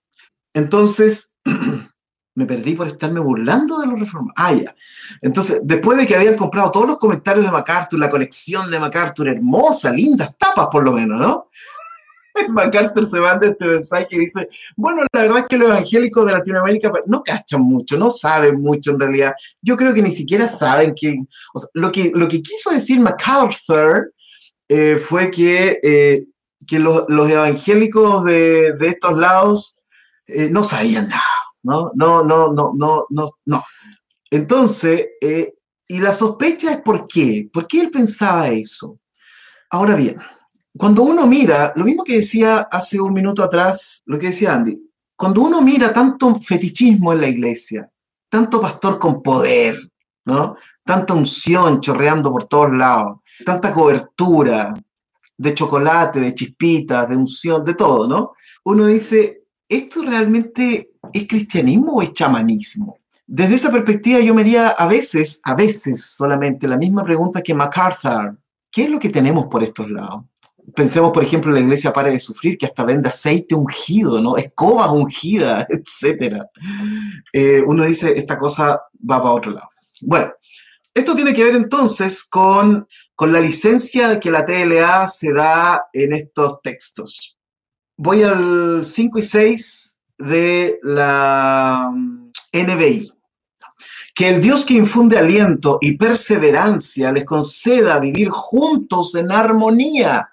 [0.54, 1.36] Entonces,
[2.38, 4.34] me perdí por estarme burlando de los reformados.
[4.36, 4.76] Ah, ya.
[5.23, 9.30] Entonces, después de que habían comprado todos los comentarios de MacArthur, la colección de MacArthur,
[9.30, 11.47] hermosa, lindas tapas por lo menos, ¿no?
[12.50, 16.32] MacArthur se manda este mensaje y dice, bueno, la verdad es que los evangélicos de
[16.34, 19.34] Latinoamérica no cachan mucho, no saben mucho en realidad.
[19.60, 21.17] Yo creo que ni siquiera saben que,
[21.73, 24.13] lo que, lo que quiso decir MacArthur
[24.69, 26.26] eh, fue que, eh,
[26.67, 29.88] que los, evangélicos de, de, estos lados
[30.28, 31.37] eh, no sabían nada.
[31.67, 31.91] ¿No?
[31.95, 32.73] No, no, no,
[33.10, 33.63] no, no.
[34.32, 35.53] Entonces, eh,
[35.88, 38.99] y la sospecha es por qué, por qué él pensaba eso.
[39.69, 40.17] Ahora bien,
[40.77, 44.80] cuando uno mira, lo mismo que decía hace un minuto atrás, lo que decía Andy,
[45.15, 47.89] cuando uno mira tanto fetichismo en la iglesia,
[48.30, 49.75] tanto pastor con poder,
[50.25, 50.56] ¿no?
[50.84, 54.73] Tanta unción chorreando por todos lados, tanta cobertura
[55.38, 58.34] de chocolate, de chispitas, de unción, de todo, ¿no?
[58.63, 62.98] Uno dice, ¿esto realmente ¿es cristianismo o es chamanismo?
[63.26, 67.54] Desde esa perspectiva yo me haría a veces, a veces solamente la misma pregunta que
[67.54, 68.38] MacArthur.
[68.72, 70.24] ¿Qué es lo que tenemos por estos lados?
[70.76, 74.38] Pensemos, por ejemplo, en la iglesia Pare de Sufrir, que hasta vende aceite ungido, ¿no?
[74.38, 76.43] Escoba ungida, etc.
[77.34, 79.70] Eh, uno dice, esta cosa va para otro lado.
[80.02, 80.32] Bueno,
[80.93, 86.13] esto tiene que ver entonces con, con la licencia que la TLA se da en
[86.13, 87.38] estos textos.
[87.98, 93.13] Voy al 5 y 6 de la mm, NBI.
[94.13, 100.30] Que el Dios que infunde aliento y perseverancia les conceda vivir juntos en armonía.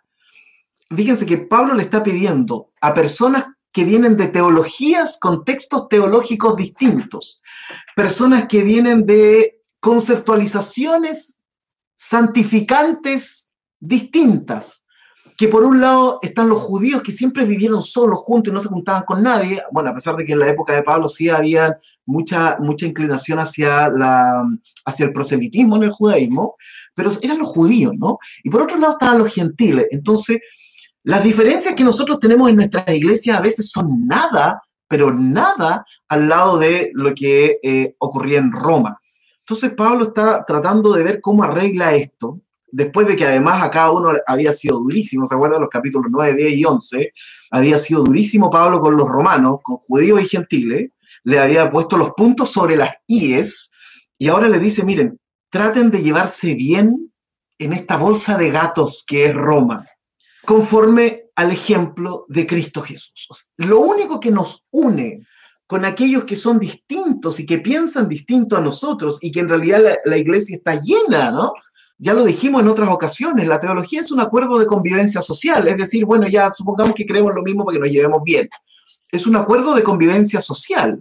[0.95, 7.43] Fíjense que Pablo le está pidiendo a personas que vienen de teologías, contextos teológicos distintos,
[7.97, 11.41] personas que vienen de conceptualizaciones
[11.97, 14.84] santificantes distintas,
[15.37, 18.69] que por un lado están los judíos que siempre vivieron solos juntos y no se
[18.69, 21.79] juntaban con nadie, bueno, a pesar de que en la época de Pablo sí había
[22.07, 24.45] mucha, mucha inclinación hacia, la,
[24.85, 26.57] hacia el proselitismo en el judaísmo,
[26.95, 28.19] pero eran los judíos, ¿no?
[28.45, 29.87] Y por otro lado estaban los gentiles.
[29.91, 30.39] Entonces,
[31.03, 36.29] las diferencias que nosotros tenemos en nuestras iglesias a veces son nada, pero nada al
[36.29, 39.01] lado de lo que eh, ocurría en Roma.
[39.41, 42.41] Entonces Pablo está tratando de ver cómo arregla esto,
[42.75, 46.35] después de que además a cada uno había sido durísimo, ¿se acuerdan los capítulos 9,
[46.35, 47.13] 10 y 11?
[47.53, 50.91] Había sido durísimo Pablo con los romanos, con judíos y gentiles,
[51.23, 53.71] le había puesto los puntos sobre las IES
[54.19, 57.13] y ahora le dice, miren, traten de llevarse bien
[57.59, 59.85] en esta bolsa de gatos que es Roma,
[60.45, 63.51] conforme al ejemplo de Cristo Jesús.
[63.57, 65.25] lo único que nos une
[65.67, 69.81] con aquellos que son distintos y que piensan distinto a nosotros y que en realidad
[69.81, 71.53] la, la iglesia está llena, ¿no?
[71.99, 75.77] Ya lo dijimos en otras ocasiones, la teología es un acuerdo de convivencia social, es
[75.77, 78.49] decir, bueno, ya supongamos que creemos lo mismo para que nos llevemos bien.
[79.13, 81.01] Es un acuerdo de convivencia social,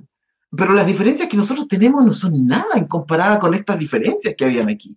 [0.56, 4.46] pero las diferencias que nosotros tenemos no son nada en comparada con estas diferencias que
[4.46, 4.96] habían aquí.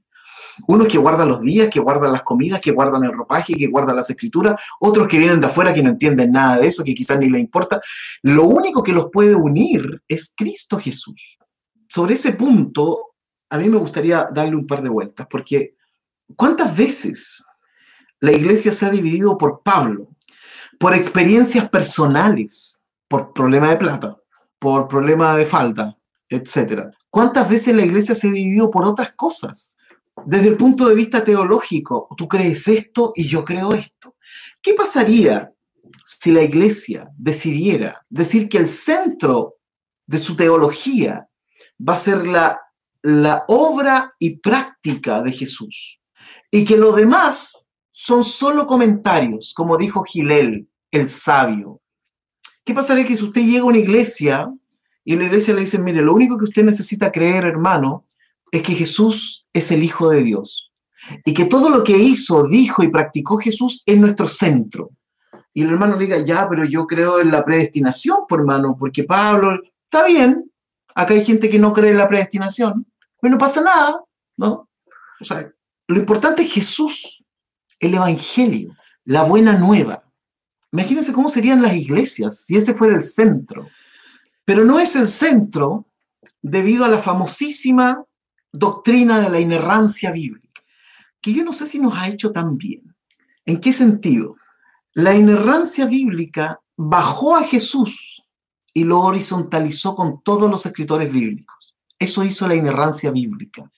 [0.69, 3.97] Unos que guardan los días, que guardan las comidas, que guardan el ropaje, que guardan
[3.97, 7.19] las escrituras, otros que vienen de afuera que no entienden nada de eso, que quizás
[7.19, 7.81] ni les importa.
[8.23, 11.39] Lo único que los puede unir es Cristo Jesús.
[11.89, 13.13] Sobre ese punto,
[13.51, 15.76] a mí me gustaría darle un par de vueltas, porque
[16.35, 17.45] ¿Cuántas veces
[18.21, 20.17] la iglesia se ha dividido por Pablo?
[20.79, 24.17] por experiencias personales, por problema de plata,
[24.59, 25.97] por problema de falta,
[26.29, 26.91] etc.
[27.11, 29.77] ¿Cuántas veces la iglesia se dividió por otras cosas?
[30.25, 34.17] Desde el punto de vista teológico, tú crees esto y yo creo esto.
[34.63, 35.53] ¿Qué pasaría
[36.05, 39.57] si la iglesia decidiera decir que el centro
[40.07, 41.29] de su teología
[41.87, 42.61] va a ser la,
[43.03, 46.01] la obra y práctica de Jesús
[46.51, 51.81] y que lo demás son solo comentarios, como dijo Gilel, el sabio?
[52.65, 54.53] ¿Qué pasaría que si usted llega a una iglesia
[55.05, 58.05] y la iglesia le dicen, mire, lo único que usted necesita creer, hermano,
[58.51, 60.73] es que Jesús es el Hijo de Dios
[61.25, 64.91] y que todo lo que hizo, dijo y practicó Jesús es nuestro centro?
[65.57, 69.05] y el hermano le diga, ya, pero yo creo en la predestinación, por hermano, porque
[69.05, 70.53] Pablo, está bien,
[70.95, 72.87] acá hay gente que no cree en la predestinación,
[73.19, 74.05] pero no pasa nada,
[74.37, 74.69] ¿no?
[75.19, 75.51] O sea,
[75.89, 77.25] lo importante es Jesús,
[77.81, 80.03] el Evangelio, la buena nueva.
[80.73, 83.69] Imagínense cómo serían las iglesias si ese fuera el centro.
[84.45, 85.87] Pero no es el centro
[86.43, 88.05] debido a la famosísima
[88.53, 90.63] doctrina de la inerrancia bíblica,
[91.21, 92.95] que yo no sé si nos ha hecho tan bien.
[93.45, 94.37] ¿En qué sentido?
[94.93, 98.23] La inerrancia bíblica bajó a Jesús
[98.73, 101.77] y lo horizontalizó con todos los escritores bíblicos.
[101.99, 103.71] Eso hizo la inerrancia bíblica.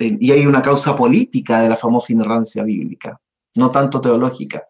[0.00, 3.20] Y hay una causa política de la famosa inerrancia bíblica,
[3.56, 4.64] no tanto teológica.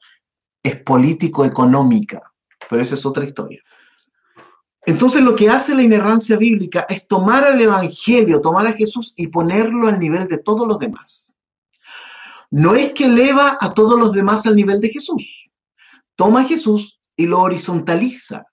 [0.61, 2.21] Es político-económica,
[2.69, 3.63] pero esa es otra historia.
[4.87, 9.29] Entonces lo que hace la inerrancia bíblica es tomar al Evangelio, tomar a Jesús y
[9.29, 11.37] ponerlo al nivel de todos los demás.
[12.51, 15.49] No es que eleva a todos los demás al nivel de Jesús,
[16.17, 18.47] toma a Jesús y lo horizontaliza.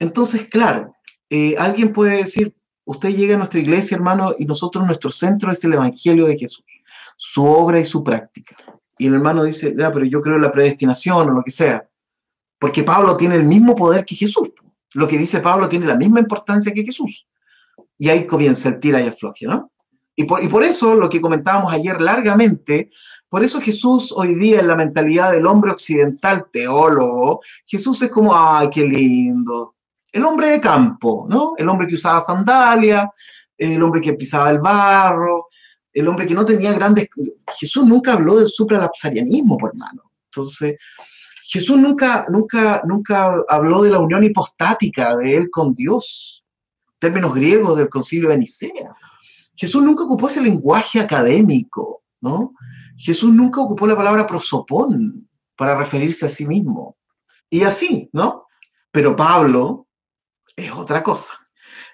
[0.00, 0.96] Entonces, claro,
[1.30, 5.64] eh, alguien puede decir, usted llega a nuestra iglesia, hermano, y nosotros, nuestro centro es
[5.64, 6.64] el Evangelio de Jesús,
[7.16, 8.56] su obra y su práctica.
[8.98, 11.88] Y el hermano dice, ya, pero yo creo en la predestinación o lo que sea,
[12.58, 14.50] porque Pablo tiene el mismo poder que Jesús.
[14.94, 17.26] Lo que dice Pablo tiene la misma importancia que Jesús.
[17.98, 19.70] Y ahí comienza el tira y afloje, ¿no?
[20.16, 22.88] Y por, y por, eso, lo que comentábamos ayer largamente,
[23.28, 28.32] por eso Jesús hoy día en la mentalidad del hombre occidental teólogo, Jesús es como,
[28.32, 29.73] ay, qué lindo.
[30.14, 31.54] El hombre de campo, ¿no?
[31.56, 33.10] El hombre que usaba sandalia,
[33.58, 35.48] el hombre que pisaba el barro,
[35.92, 37.08] el hombre que no tenía grandes...
[37.58, 40.12] Jesús nunca habló del supralapsarianismo, por hermano.
[40.26, 40.76] Entonces,
[41.42, 46.44] Jesús nunca, nunca, nunca habló de la unión hipostática de él con Dios,
[47.00, 48.94] términos griegos del concilio de Nicea.
[49.56, 52.54] Jesús nunca ocupó ese lenguaje académico, ¿no?
[52.96, 56.96] Jesús nunca ocupó la palabra prosopón para referirse a sí mismo.
[57.50, 58.46] Y así, ¿no?
[58.92, 59.83] Pero Pablo
[60.56, 61.34] es otra cosa.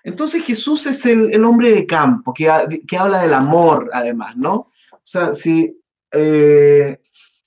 [0.02, 2.50] Entonces Jesús es el, hombre de campo, que,
[2.86, 4.54] que, habla del amor, además, ¿no?
[4.92, 5.78] O sea, si,
[6.12, 7.00] eh,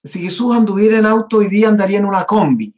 [0.04, 2.76] si Jesús anduviera en auto hoy día andaría en una combi,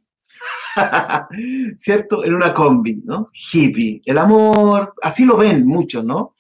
[1.78, 2.24] ¿cierto?
[2.24, 3.30] En una combi, ¿no?
[3.34, 6.36] Hippie, el amor, así lo ven muchos, ¿no?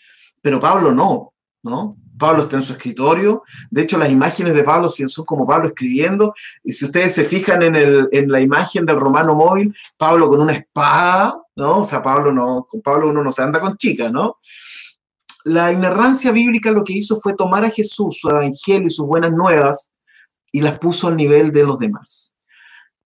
[0.45, 1.97] pero Pablo no, ¿no?
[2.25, 3.43] Pablo está en su escritorio.
[3.69, 6.33] De hecho, las imágenes de Pablo son como Pablo escribiendo.
[6.63, 10.41] Y si ustedes se fijan en, el, en la imagen del romano móvil, Pablo con
[10.41, 11.81] una espada, ¿no?
[11.81, 14.37] O sea, Pablo no, con Pablo uno no se anda con chicas, ¿no?
[15.43, 19.31] La inerrancia bíblica lo que hizo fue tomar a Jesús, su evangelio y sus buenas
[19.31, 19.91] nuevas
[20.51, 22.35] y las puso al nivel de los demás.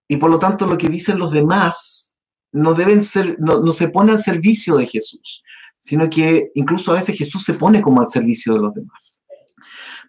[0.08, 2.14] Y por lo tanto, lo que dicen los demás
[2.52, 5.42] no deben ser, no, no se pone al servicio de Jesús
[5.80, 9.22] sino que incluso a veces Jesús se pone como al servicio de los demás.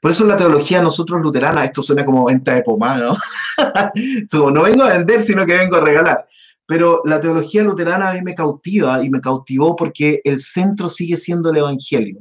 [0.01, 4.51] Por eso la teología nosotros luterana, esto suena como venta de pomada, ¿no?
[4.51, 6.27] no vengo a vender, sino que vengo a regalar.
[6.65, 11.17] Pero la teología luterana a mí me cautiva y me cautivó porque el centro sigue
[11.17, 12.19] siendo el Evangelio.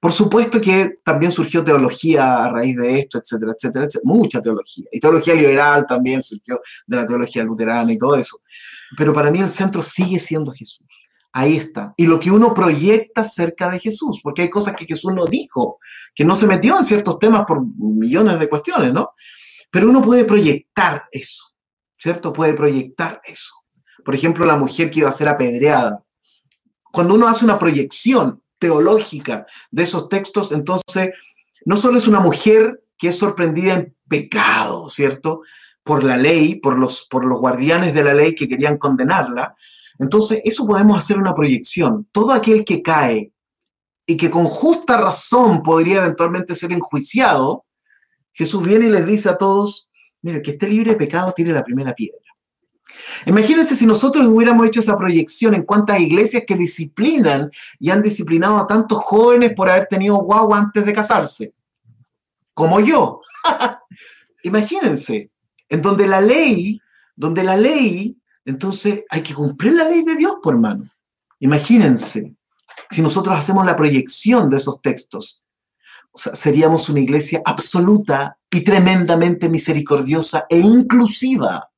[0.00, 4.86] Por supuesto que también surgió teología a raíz de esto, etcétera, etcétera, etcétera, mucha teología.
[4.90, 8.38] Y teología liberal también surgió de la teología luterana y todo eso.
[8.96, 10.86] Pero para mí el centro sigue siendo Jesús.
[11.32, 11.94] Ahí está.
[11.96, 15.78] Y lo que uno proyecta cerca de Jesús, porque hay cosas que Jesús no dijo,
[16.14, 19.10] que no se metió en ciertos temas por millones de cuestiones, ¿no?
[19.70, 21.54] Pero uno puede proyectar eso,
[21.96, 22.32] ¿cierto?
[22.32, 23.54] Puede proyectar eso.
[24.04, 26.02] Por ejemplo, la mujer que iba a ser apedreada.
[26.90, 31.10] Cuando uno hace una proyección teológica de esos textos, entonces
[31.64, 35.42] no solo es una mujer que es sorprendida en pecado, ¿cierto?
[35.82, 39.54] Por la ley, por los, por los guardianes de la ley que querían condenarla,
[39.98, 42.06] entonces, eso podemos hacer una proyección.
[42.12, 43.32] Todo aquel que cae
[44.06, 47.64] y que con justa razón podría eventualmente ser enjuiciado,
[48.32, 49.88] Jesús viene y les dice a todos,
[50.22, 52.18] mire, que esté libre de pecado tiene la primera piedra.
[53.26, 58.58] Imagínense si nosotros hubiéramos hecho esa proyección en cuántas iglesias que disciplinan y han disciplinado
[58.58, 61.54] a tantos jóvenes por haber tenido guagua antes de casarse,
[62.54, 63.20] como yo.
[64.42, 65.30] Imagínense,
[65.68, 66.80] en donde la ley
[67.18, 68.16] donde la ley,
[68.48, 70.88] entonces hay que cumplir la ley de Dios, por hermano.
[71.40, 72.34] Imagínense,
[72.88, 75.44] si nosotros hacemos la proyección de esos textos,
[76.14, 81.68] seríamos una iglesia absoluta y tremendamente misericordiosa e inclusiva.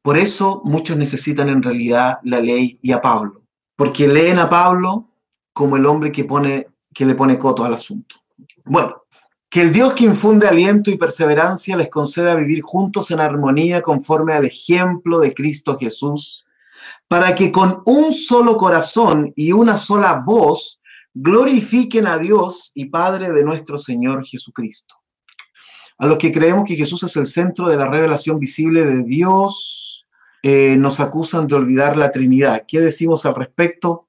[0.00, 3.42] Por eso muchos necesitan en realidad la ley y a Pablo,
[3.74, 5.10] porque leen a Pablo
[5.52, 8.14] como el hombre que, pone, que le pone coto al asunto.
[8.64, 9.02] Bueno,
[9.50, 14.34] que el Dios que infunde aliento y perseverancia les conceda vivir juntos en armonía conforme
[14.34, 16.46] al ejemplo de Cristo Jesús,
[17.08, 20.80] para que con un solo corazón y una sola voz
[21.14, 24.96] glorifiquen a Dios y Padre de nuestro Señor Jesucristo.
[25.96, 30.06] A los que creemos que Jesús es el centro de la revelación visible de Dios,
[30.42, 32.64] eh, nos acusan de olvidar la Trinidad.
[32.68, 34.08] ¿Qué decimos al respecto?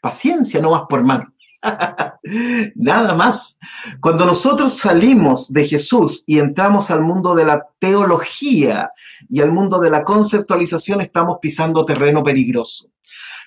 [0.00, 1.32] Paciencia, no más por mano.
[2.74, 3.58] Nada más.
[4.00, 8.90] Cuando nosotros salimos de Jesús y entramos al mundo de la teología
[9.28, 12.88] y al mundo de la conceptualización, estamos pisando terreno peligroso.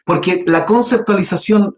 [0.05, 1.77] Porque la conceptualización,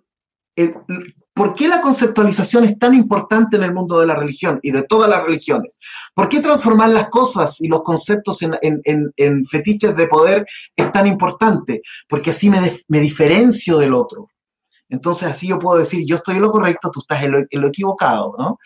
[1.33, 4.83] ¿por qué la conceptualización es tan importante en el mundo de la religión y de
[4.83, 5.77] todas las religiones?
[6.13, 11.81] ¿Por qué transformar las cosas y los conceptos en, fetiches de poder es tan importante?
[12.09, 14.29] Porque así me, me diferencio del otro
[14.89, 18.35] entonces así yo puedo decir, yo estoy en lo correcto, tú estás en lo, equivocado,
[18.37, 18.57] ¿no?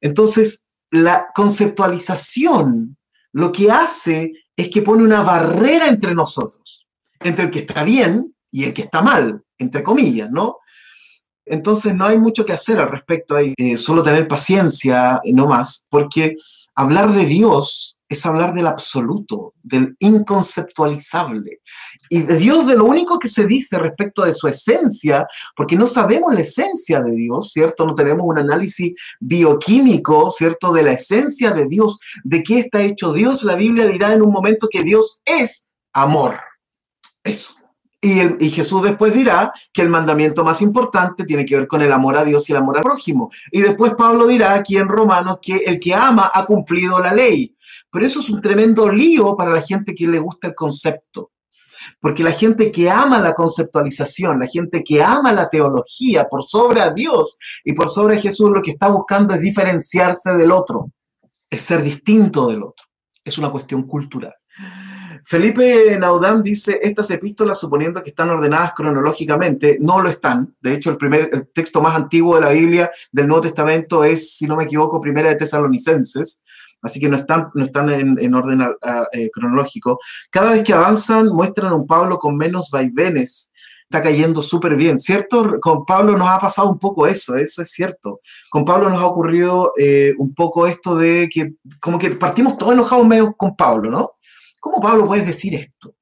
[0.00, 2.96] Entonces, la conceptualización
[3.32, 6.88] lo que hace es que pone una barrera entre nosotros,
[7.20, 10.58] entre el que está bien y el que está mal, entre comillas, ¿no?
[11.46, 15.86] Entonces no hay mucho que hacer al respecto, hay eh, solo tener paciencia, no más,
[15.90, 16.36] porque
[16.74, 21.60] hablar de Dios es hablar del absoluto, del inconceptualizable.
[22.08, 25.26] Y de Dios, de lo único que se dice respecto de su esencia,
[25.56, 27.86] porque no sabemos la esencia de Dios, ¿cierto?
[27.86, 30.72] No tenemos un análisis bioquímico, ¿cierto?
[30.72, 33.44] De la esencia de Dios, de qué está hecho Dios.
[33.44, 36.34] La Biblia dirá en un momento que Dios es amor.
[37.22, 37.54] Eso.
[38.00, 41.90] Y, y, Jesús después dirá que el mandamiento más importante tiene que ver con el
[41.90, 43.30] amor a Dios y el amor al prójimo.
[43.50, 47.56] Y después Pablo dirá aquí en Romanos que el que ama ha cumplido la ley.
[47.90, 51.30] Pero eso es un tremendo lío para la gente que le gusta el concepto.
[52.00, 56.80] Porque la gente que ama la conceptualización, la gente que ama la teología por sobre
[56.80, 60.90] a Dios y por sobre a Jesús, lo que está buscando es diferenciarse del otro,
[61.50, 62.84] es ser distinto del otro.
[63.24, 64.34] Es una cuestión cultural.
[65.26, 70.54] Felipe Naudán dice, estas epístolas, suponiendo que están ordenadas cronológicamente, no lo están.
[70.60, 74.36] De hecho, el, primer, el texto más antiguo de la Biblia del Nuevo Testamento es,
[74.36, 76.42] si no me equivoco, Primera de Tesalonicenses
[76.84, 78.60] así que no están, no están en, orden
[79.12, 79.98] eh, cronológico.
[80.30, 83.52] Cada vez que avanzan muestran a un Pablo con menos vaivenes,
[83.84, 85.58] está cayendo súper bien, ¿cierto?
[85.60, 88.20] Con Pablo nos ha pasado un poco eso, eso es cierto.
[88.50, 92.74] Con Pablo nos ha ocurrido eh, un poco esto de que como que partimos todos
[92.74, 94.12] enojados medio con Pablo, ¿no?
[94.60, 95.94] ¿Cómo Pablo puede decir esto?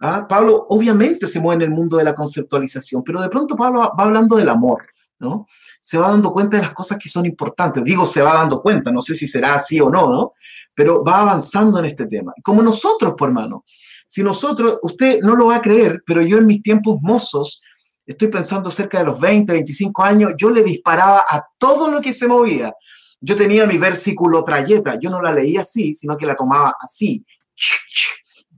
[0.00, 0.26] ¿Ah?
[0.28, 4.04] Pablo obviamente se mueve en el mundo de la conceptualización, pero de pronto Pablo va
[4.04, 4.86] hablando del amor,
[5.18, 5.46] ¿no?
[5.84, 7.84] Se va dando cuenta de las cosas que son importantes.
[7.84, 10.32] Digo, se va dando cuenta, no sé si será así o no, ¿no?
[10.74, 12.32] Pero va avanzando en este tema.
[12.42, 13.66] Como nosotros, por hermano.
[14.06, 17.60] Si nosotros, usted no lo va a creer, pero yo en mis tiempos mozos,
[18.06, 22.14] estoy pensando cerca de los 20, 25 años, yo le disparaba a todo lo que
[22.14, 22.72] se movía.
[23.20, 27.26] Yo tenía mi versículo trayeta, yo no la leía así, sino que la tomaba así.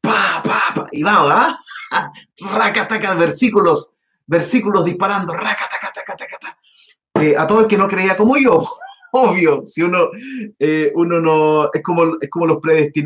[0.00, 1.58] Pa, pa, pa, y va, ¿ah?
[2.38, 3.90] Racataca, versículos,
[4.26, 6.56] versículos disparando, racataca, taca, taca, taca.
[7.20, 8.66] Eh, a todo el que no creía como yo.
[9.12, 10.08] Obvio, si uno,
[10.58, 12.58] eh, uno no, es como, es como los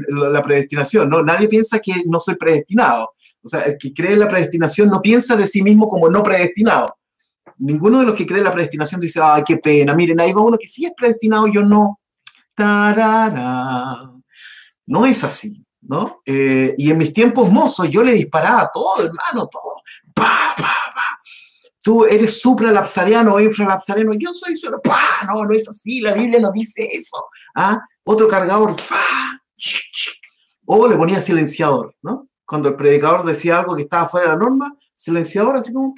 [0.09, 1.23] la predestinación, ¿no?
[1.23, 3.15] Nadie piensa que no soy predestinado.
[3.43, 6.23] O sea, el que cree en la predestinación no piensa de sí mismo como no
[6.23, 6.97] predestinado.
[7.59, 10.43] Ninguno de los que cree en la predestinación dice, ay, qué pena, miren, ahí va
[10.43, 12.01] uno que sí es predestinado, yo no.
[12.55, 14.11] Tarara.
[14.87, 16.23] No es así, ¿no?
[16.27, 19.83] Eh, y en mis tiempos mozos yo le disparaba a todo, hermano, todo.
[20.15, 20.63] Pa, pa,
[20.95, 21.21] pa
[21.83, 25.25] tú eres supralapsariano o infralapsariano, yo soy solo, ¡pah!
[25.27, 27.17] No, no es así, la Biblia no dice eso.
[27.55, 27.79] ¿Ah?
[28.05, 28.97] Otro cargador, ¡fa!
[30.67, 32.29] O le ponía silenciador, ¿no?
[32.47, 35.95] Cuando el predicador decía algo que estaba fuera de la norma, silenciador, así como,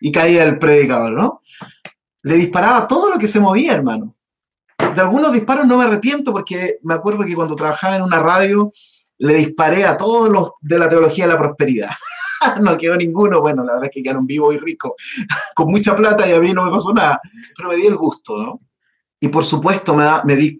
[0.00, 1.40] y caía el predicador, ¿no?
[2.22, 4.14] Le disparaba todo lo que se movía, hermano.
[4.78, 8.72] De algunos disparos no me arrepiento porque me acuerdo que cuando trabajaba en una radio,
[9.18, 11.90] le disparé a todos los de la teología de la prosperidad.
[12.60, 13.40] no quedó ninguno.
[13.40, 14.94] Bueno, la verdad es que quedaron vivo y rico,
[15.54, 17.20] con mucha plata y a mí no me pasó nada,
[17.56, 18.60] pero me di el gusto, ¿no?
[19.20, 20.04] Y por supuesto me,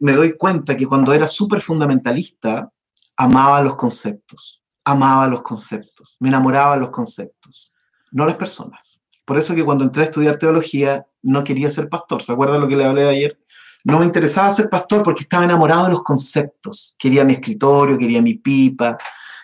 [0.00, 2.70] me, doy cuenta que cuando era súper fundamentalista,
[3.16, 7.76] amaba los conceptos, amaba los conceptos, me enamoraba de los conceptos,
[8.12, 9.02] no las personas.
[9.26, 12.22] Por eso que cuando entré a estudiar teología no quería ser pastor.
[12.22, 13.38] ¿Se acuerdan lo que le hablé ayer?
[13.84, 16.96] no me interesaba ser pastor porque estaba enamorado de los conceptos.
[16.98, 18.96] Quería mi escritorio, quería mi pipa,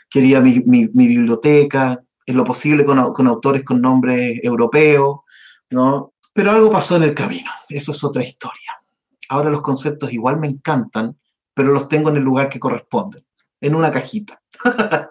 [0.09, 5.24] quería mi, biblioteca, en lo posible con, con autores con nombre europeo,
[5.70, 6.14] ¿no?
[6.32, 8.80] Pero algo pasó en el camino, eso es otra historia.
[9.28, 11.18] Ahora los conceptos igual me encantan,
[11.54, 13.24] pero los tengo en el lugar que corresponde,
[13.60, 14.40] en una cajita.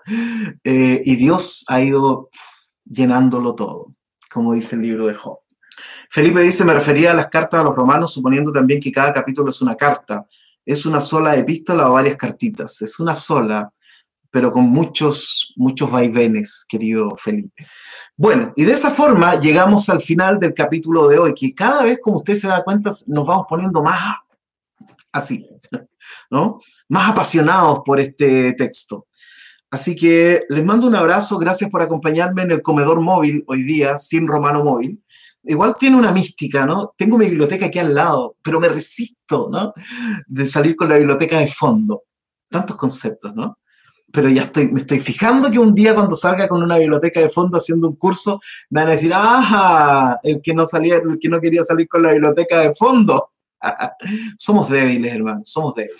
[0.64, 2.30] Eh, y Dios ha ido
[2.84, 3.94] llenándolo todo,
[4.32, 5.38] como dice el libro de Job.
[6.10, 9.52] Felipe dice, me refería a las cartas a los romanos, suponiendo también que cada capítulo
[9.52, 10.26] es una carta.
[10.66, 12.82] ¿Es una sola epístola o varias cartitas?
[12.82, 13.72] Es una sola,
[14.32, 17.66] pero con muchos, muchos vaivenes, querido Felipe.
[18.16, 22.00] Bueno, y de esa forma llegamos al final del capítulo de hoy, que cada vez,
[22.02, 23.98] como usted se da cuenta, nos vamos poniendo más
[25.12, 25.48] así,
[26.32, 26.60] ¿no?
[26.90, 29.08] Más apasionados por este texto.
[29.72, 33.98] Así que les mando un abrazo, gracias por acompañarme en el comedor móvil hoy día,
[33.98, 35.04] sin Romano Móvil.
[35.44, 36.94] Igual tiene una mística, ¿no?
[36.98, 39.74] Tengo mi biblioteca aquí al lado, pero me resisto, ¿no?
[40.28, 42.04] De salir con la biblioteca de fondo.
[42.50, 43.59] Tantos conceptos, ¿no?
[44.12, 47.30] Pero ya estoy, me estoy fijando que un día cuando salga con una biblioteca de
[47.30, 48.40] fondo haciendo un curso,
[48.70, 52.04] me van a decir, ajá, el que no salía, el que no quería salir con
[52.04, 53.32] la biblioteca de fondo.
[54.38, 55.98] somos débiles, hermano, somos débiles.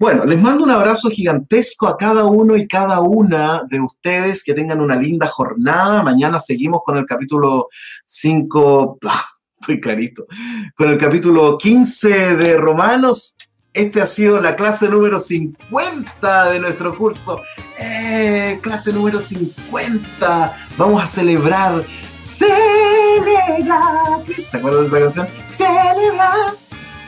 [0.00, 4.42] Bueno, les mando un abrazo gigantesco a cada uno y cada una de ustedes.
[4.42, 6.02] Que tengan una linda jornada.
[6.02, 7.68] Mañana seguimos con el capítulo
[8.04, 8.98] 5.
[9.60, 10.26] estoy clarito.
[10.74, 13.36] Con el capítulo 15 de Romanos.
[13.74, 17.40] Este ha sido la clase número 50 de nuestro curso.
[17.78, 20.56] Eh, clase número 50.
[20.78, 21.84] Vamos a celebrar.
[22.20, 24.24] Celebrar.
[24.38, 25.28] ¿Se acuerdan de esa canción?
[25.48, 26.54] Celebrar.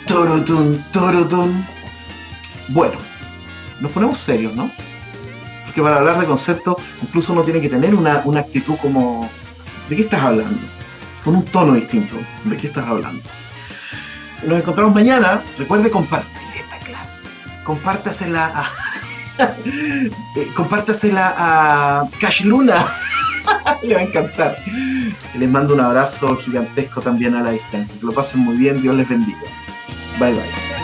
[0.06, 1.76] Torotun, torotun
[2.68, 2.96] bueno,
[3.80, 4.68] nos ponemos serios, ¿no?
[5.64, 9.30] Porque para hablar de conceptos, incluso uno tiene que tener una, actitud como,
[9.88, 10.58] ¿de qué estás hablando?
[11.24, 13.22] Con un tono distinto, ¿de qué estás hablando?
[14.44, 15.42] Nos encontramos mañana.
[15.58, 17.22] Recuerde compartir esta clase.
[17.64, 18.70] Compártasela a.
[19.38, 20.10] Eh,
[20.54, 22.76] compártasela a Cash Luna.
[23.82, 24.56] Le va a encantar.
[25.38, 28.00] Les mando un abrazo gigantesco también a la distancia.
[28.00, 28.80] Que lo pasen muy bien.
[28.80, 29.38] Dios les bendiga.
[30.18, 30.76] Bye bye.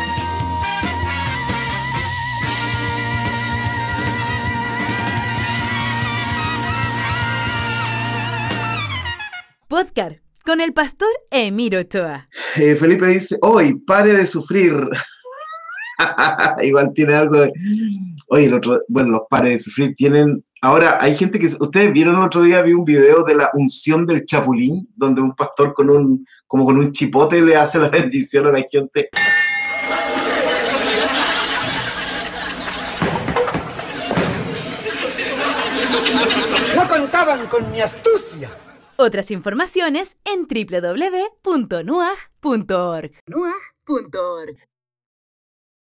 [9.68, 12.28] Podcast con el pastor Emiro Ochoa.
[12.56, 14.74] Eh, Felipe dice, hoy pare de sufrir.
[16.62, 17.52] Igual tiene algo de...
[18.28, 18.50] Oye,
[18.88, 20.44] bueno, los pare de sufrir tienen...
[20.60, 21.46] Ahora, hay gente que...
[21.46, 25.34] Ustedes vieron el otro día, vi un video de la unción del chapulín, donde un
[25.34, 29.10] pastor con un, como con un chipote le hace la bendición a la gente.
[36.74, 38.50] No contaban con mi astucia.
[39.04, 41.12] Otras informaciones en www.nuag.org.